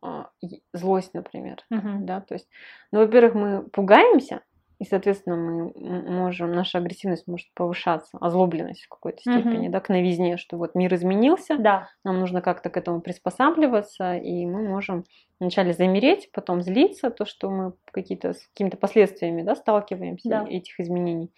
[0.43, 1.59] и злость, например.
[1.71, 2.07] мгм.
[2.07, 2.49] Да, то есть,
[2.93, 4.43] ну, во-первых, мы пугаемся,
[4.79, 5.73] и, соответственно, мы
[6.11, 10.95] можем, наша агрессивность может повышаться, озлобленность в какой-то степени, да, к новизне, что вот мир
[10.95, 11.89] изменился, Да.
[12.05, 15.05] нам нужно как-то к этому приспосабливаться, и мы можем
[15.41, 20.45] вначале замереть, потом злиться, то, что мы какие-то, с какими-то последствиями да, сталкиваемся Да.
[20.49, 21.33] этих изменений.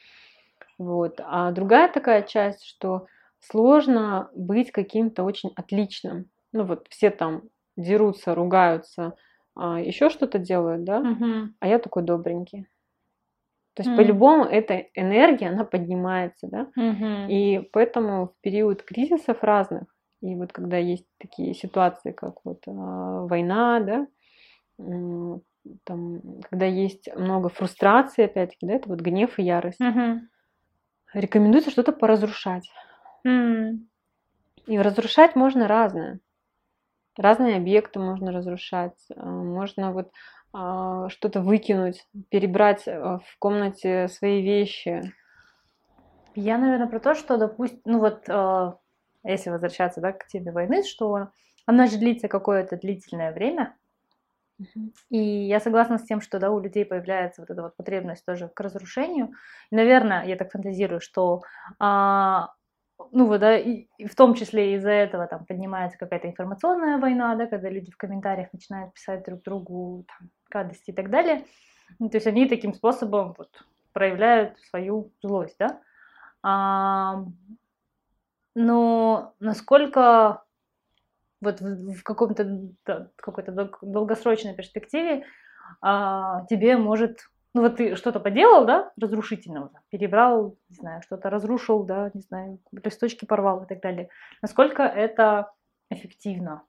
[0.79, 1.21] Вот.
[1.25, 3.07] А другая такая часть, что
[3.41, 6.31] сложно быть каким-то очень отличным.
[6.53, 7.45] Ну вот все там
[7.77, 9.17] дерутся, ругаются,
[9.57, 11.55] еще что-то делают, да, Мгм.
[11.61, 12.67] а я такой добренький.
[13.79, 13.97] То есть М.
[13.97, 17.29] по-любому эта энергия, она поднимается, да, Мгм.
[17.29, 19.85] и поэтому в период кризисов разных,
[20.23, 24.09] и вот когда есть такие ситуации, как вот а, война, да,
[24.81, 25.43] м,
[25.85, 30.29] там, когда есть много фрустрации, опять-таки, да, это вот гнев и ярость, Мгм.
[31.13, 32.67] рекомендуется что-то поразрушать.
[33.25, 33.89] М,
[34.67, 36.21] И разрушать можно разное.
[37.19, 40.11] Разные объекты можно разрушать, а, можно вот
[40.53, 45.13] что-то выкинуть, перебрать а, в комнате свои вещи.
[46.35, 48.73] Я, наверное, про то, что, допустим, ну вот, э,
[49.25, 51.29] если возвращаться, да, к теме войны, что
[51.67, 53.77] она же длится какое-то длительное время,
[55.11, 58.49] И я согласна с тем, что да, у людей появляется вот эта вот потребность тоже
[58.49, 59.31] к разрушению.
[59.71, 61.43] И, наверное, я так фантазирую, что
[61.79, 62.49] а,
[63.13, 67.35] ну вот, да, и, и в том числе из-за этого там поднимается какая-то информационная война,
[67.37, 71.45] да, когда люди в комментариях начинают писать друг другу там, гадости и так далее.
[71.99, 73.51] Ну, то есть они таким способом вот,
[73.93, 75.81] проявляют свою злость, да.
[76.43, 77.25] А,
[78.55, 80.45] но насколько
[81.41, 82.45] вот в, в каком-то
[82.85, 85.25] да, какой-то дол- долгосрочной перспективе
[85.81, 87.21] а, тебе может
[87.55, 92.21] ну вот ты что-то поделал, да, разрушительного, там, перебрал, не знаю, что-то разрушил, да, не
[92.21, 94.11] знаю, листочки порвал и так далее.
[94.43, 95.53] Насколько это
[95.91, 96.63] эффективно?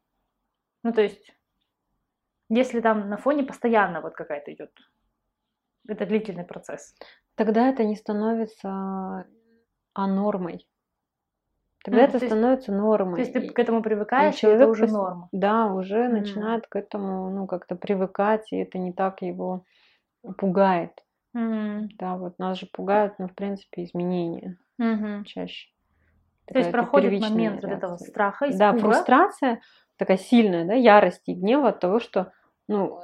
[0.84, 1.34] Ну, то есть,
[2.50, 4.72] если там на фоне постоянно вот какая-то идет,
[5.88, 6.96] это длительный процесс.
[7.36, 9.26] Тогда это не становится
[9.94, 10.68] а нормой.
[11.84, 13.16] Тогда М, это то есть- становится нормой.
[13.16, 15.30] То есть ты к этому привыкаешь, и это человек уже пос- норма.
[15.32, 16.14] Да, уже М.
[16.14, 19.64] начинает к этому, ну, как-то привыкать, и это не так его
[20.38, 20.92] пугает.
[21.34, 25.24] М, Да, вот нас же пугают, ну, в принципе, изменения мгм.
[25.24, 25.70] чаще.
[26.48, 28.80] То есть Такая это проходит момент вот этого страха, Да, испуга.
[28.94, 29.62] фрустрация
[29.98, 32.32] такая сильная, да, ярость и гнева от того, что,
[32.70, 33.02] ну,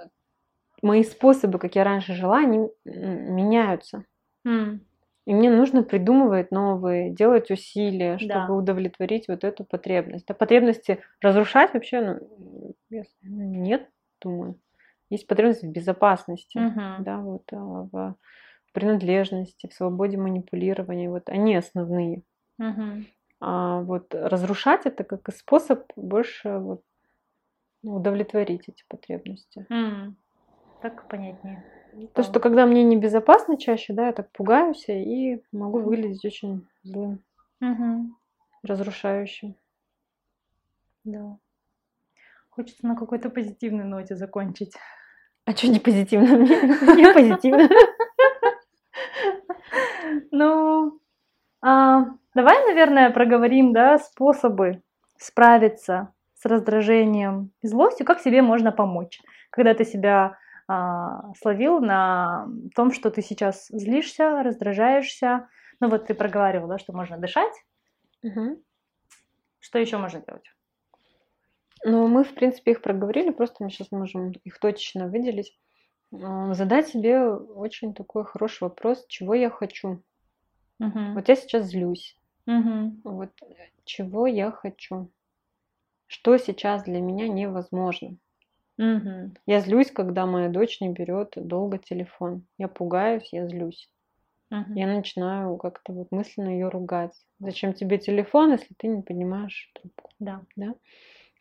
[0.81, 4.05] мои способы, как я раньше жила, они меняются.
[4.45, 4.85] М,
[5.25, 8.53] И мне нужно придумывать новые, делать усилия, чтобы Да.
[8.53, 10.29] удовлетворить вот эту потребность.
[10.29, 13.89] А потребности разрушать вообще ну, я- нет,
[14.21, 14.59] думаю.
[15.09, 17.03] Есть потребность в безопасности, мгм.
[17.03, 17.57] да, вот, а,
[17.91, 18.17] в
[18.73, 21.09] принадлежности, в свободе манипулирования.
[21.09, 22.23] Вот они основные.
[22.57, 23.05] Мгм.
[23.39, 26.94] А вот разрушать это как способ больше вот, ну,
[27.85, 29.65] удовлетворить эти потребности.
[29.69, 30.13] Mm.
[30.81, 31.63] Так понятнее.
[32.13, 37.23] То, что когда мне небезопасно чаще, да, я так пугаюсь и могу выглядеть очень злым,
[37.61, 38.09] Угу.
[38.63, 39.55] разрушающим.
[41.05, 41.37] Да.
[42.49, 44.73] Хочется на какой-то позитивной ноте закончить.
[45.45, 46.37] А что не позитивно?
[46.93, 47.69] Мне позитивно.
[50.31, 50.99] Ну,
[51.61, 54.81] а, давай, наверное, проговорим, да, способы
[55.17, 56.13] справиться
[56.45, 59.19] с раздражением и злостью, как себе можно помочь,
[59.49, 60.37] когда ты себя
[60.67, 65.49] а, словил на том, что ты сейчас злишься, раздражаешься.
[65.79, 67.53] Ну вот ты проговаривал, да, что можно дышать.
[68.21, 68.57] Мгм.
[69.59, 70.45] Что еще можно делать?
[71.83, 75.57] Ну, мы, в принципе, их проговорили, просто мы сейчас можем их точечно выделить.
[76.13, 80.03] А, Задать себе очень такой хороший вопрос, чего я хочу.
[80.79, 81.15] Мгм.
[81.15, 82.17] Вот я сейчас злюсь.
[82.45, 83.01] Мгм.
[83.03, 83.31] Вот
[83.85, 85.09] чего я хочу?
[86.07, 88.17] Что сейчас для меня невозможно?
[88.77, 89.33] Мгм.
[89.47, 92.45] Я злюсь, когда моя дочь не берет долго телефон.
[92.59, 93.89] Я пугаюсь, я злюсь.
[94.51, 94.75] Мгм.
[94.75, 97.13] Я начинаю как-то вот мысленно ее ругать.
[97.39, 100.11] Зачем тебе телефон, если ты не поднимаешь трубку?
[100.19, 100.75] Да.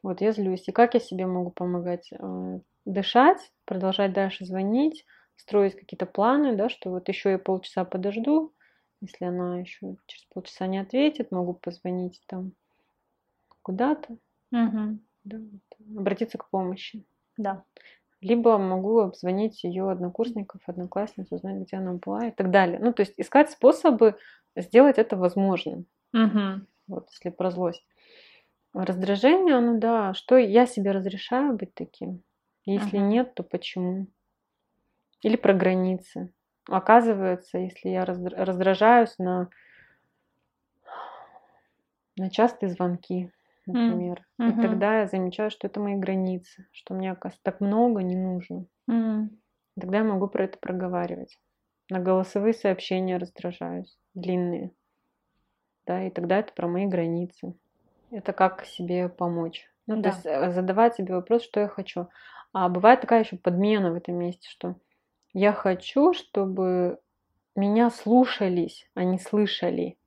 [0.03, 0.69] Вот я злюсь.
[0.69, 2.11] И как я себе могу помогать?
[2.13, 5.07] Э, Дышать, продолжать дальше звонить,
[5.37, 8.55] строить какие-то планы, да, что вот еще я полчаса подожду.
[9.01, 12.53] Если она еще через полчаса не ответит, могу позвонить там
[13.63, 14.17] куда-то,
[14.55, 15.01] Мгм.
[15.25, 17.05] да, вот, обратиться к помощи.
[17.37, 17.65] Да.
[18.21, 22.79] Либо могу обзвонить ее однокурсников, одноклассниц, узнать, где она была и так далее.
[22.79, 24.17] Ну, то есть искать способы
[24.57, 25.87] сделать это возможным.
[26.13, 26.67] Мгм.
[26.87, 27.85] Вот, если про злость.
[28.73, 32.23] Раздражение, ну да, что я себе разрешаю быть таким?
[32.65, 33.09] Если Мгм.
[33.09, 34.07] нет, то почему?
[35.23, 36.33] Или про границы.
[36.69, 39.51] Оказывается, если я раздра- раздражаюсь на,
[42.17, 43.31] на частые звонки,
[43.67, 44.61] например, и Мгм.
[44.61, 48.67] тогда я замечаю, что это мои границы, что мне, оказывается, так много не нужно.
[48.89, 49.31] М.
[49.81, 51.39] Тогда я могу про это проговаривать.
[51.91, 54.73] На голосовые сообщения раздражаюсь, длинные.
[55.87, 57.55] Да, и тогда это про мои границы.
[58.11, 59.69] Это как себе помочь.
[59.87, 60.03] Ну, Да.
[60.03, 62.09] то есть э, задавать себе вопрос, что я хочу.
[62.53, 64.77] А бывает такая еще подмена в этом месте, что
[65.35, 67.01] я хочу, чтобы
[67.57, 69.99] меня слушались, а не слышали.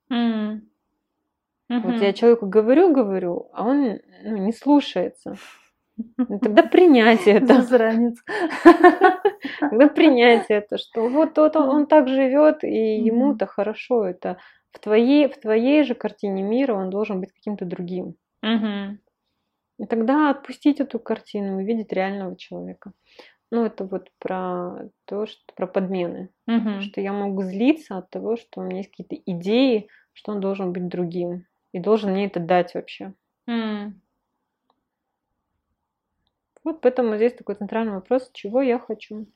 [1.70, 1.82] М.
[1.82, 5.36] Вот я человеку говорю, говорю, а он ну, не слушается.
[6.16, 7.62] Ну, тогда принятие это.
[7.62, 8.18] Засранец.
[9.60, 14.04] Тогда принятие это, что вот, вот он, он так живет, и ему-то хорошо.
[14.06, 14.38] Это
[14.72, 18.14] в твоей, в твоей же картине мира он должен быть каким-то другим.
[18.42, 19.00] Мгм.
[19.78, 22.92] И тогда отпустить эту картину, увидеть реального человека.
[23.50, 26.30] Ну, это вот про то, что про подмены.
[26.46, 26.80] Мгм.
[26.82, 30.72] Что я могу злиться от того, что у меня есть какие-то идеи, что он должен
[30.72, 31.46] быть другим.
[31.72, 33.14] И должен мне это дать вообще.
[33.46, 34.00] М.
[36.62, 39.26] Вот поэтому здесь такой центральный вопрос, чего я хочу.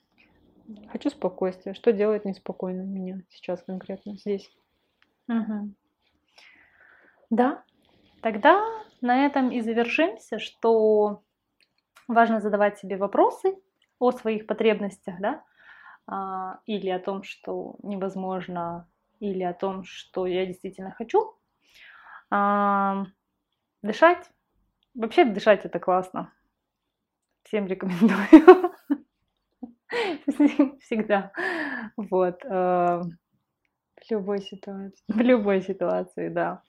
[0.93, 1.75] Хочу спокойствия.
[1.75, 4.51] Что делает неспокойным меня сейчас конкретно здесь?
[5.29, 5.75] Мгм.
[7.31, 7.63] Да,
[8.23, 8.63] тогда
[9.01, 11.23] на этом и завершимся, что
[12.09, 13.57] важно задавать себе вопросы
[13.99, 15.45] о своих потребностях, да,
[16.07, 18.89] А, или о том, что невозможно,
[19.21, 21.35] или о том, что я действительно хочу.
[22.35, 23.05] А,
[23.83, 24.31] Дышать.
[24.95, 26.33] Вообще дышать это классно.
[27.43, 28.73] Всем рекомендую.
[30.81, 31.33] Всегда.
[31.97, 32.43] Вот.
[32.45, 33.11] В
[34.11, 35.05] любой ситуации.
[35.09, 36.63] В любой ситуации, да.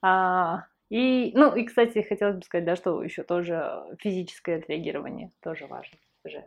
[0.00, 5.66] А, и, ну, и, кстати, хотелось бы сказать, да, что еще тоже физическое отреагирование тоже
[5.66, 5.98] важно.
[6.24, 6.44] Уже.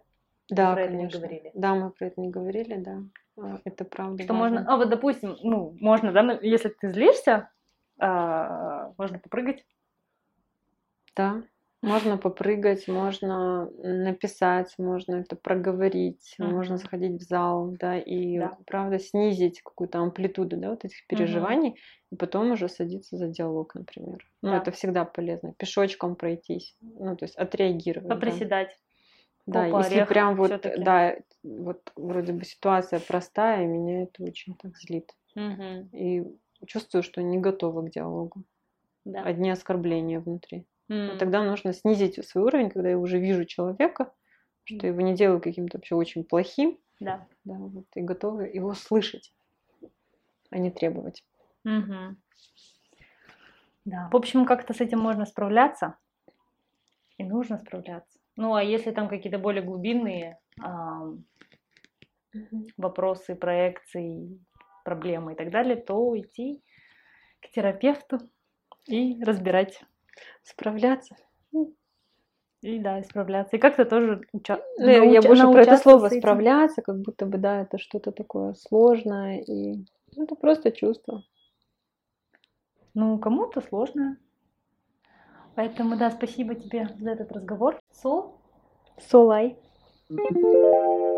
[0.50, 1.20] Да, про это не конечно.
[1.20, 1.52] говорили.
[1.54, 3.00] Да, мы про это не говорили, да.
[3.38, 4.24] А, Это правда.
[4.24, 4.58] Что важно.
[4.58, 7.50] можно, а вот, допустим, ну, можно, да, если ты злишься,
[8.98, 9.66] можно попрыгать.
[11.16, 11.44] Да.
[11.82, 16.54] Можно попрыгать, можно написать, можно это проговорить, Мгм.
[16.54, 18.58] можно сходить в зал, да, и Да.
[18.66, 21.78] правда снизить какую-то амплитуду, да, вот этих переживаний,
[22.10, 24.26] и потом уже садиться за диалог, например.
[24.42, 24.56] Ну, Да.
[24.56, 25.54] это всегда полезно.
[25.58, 28.08] Пешочком пройтись, ну, то есть отреагировать.
[28.08, 28.16] да.
[28.16, 28.80] Поприседать.
[29.46, 30.72] Да, попа, если орех прям вот, всё-таки.
[30.78, 35.12] да, вот вроде бы ситуация простая, меня это очень так злит.
[35.36, 35.94] Мгм.
[35.94, 36.24] И
[36.66, 38.44] чувствую, что не готова к диалогу.
[39.06, 39.22] Да.
[39.22, 40.66] Одни оскорбления внутри.
[40.88, 44.14] Но тогда нужно снизить свой уровень, когда я уже вижу человека,
[44.64, 47.28] что его не делаю каким-то вообще очень плохим, Да.
[47.44, 49.34] да, вот, и готова его слышать,
[50.50, 51.26] а не требовать.
[51.64, 52.18] Мгм.
[53.86, 54.10] Да.
[54.12, 55.98] В общем, как-то с этим можно справляться.
[57.18, 58.20] И нужно справляться.
[58.36, 61.26] Ну, а если там какие-то более глубинные ам,
[62.78, 64.40] вопросы, проекции,
[64.84, 66.62] проблемы и так далее, то идти
[67.42, 68.20] к терапевту,
[68.88, 69.82] И разбирать.
[70.44, 71.16] Справляться.
[72.62, 73.58] И да, исправляться.
[73.58, 74.62] И как-то тоже уча...
[74.78, 78.12] Ну, я- я науча- больше про это слово справляться, как будто бы, да, это что-то
[78.12, 81.24] такое сложное, и ну, это просто чувство.
[82.94, 84.18] Ну, кому-то сложно.
[85.56, 87.80] Поэтому, да, спасибо тебе за этот разговор.
[87.92, 88.40] Сол.
[88.98, 89.58] Солай.
[90.10, 91.13] Thank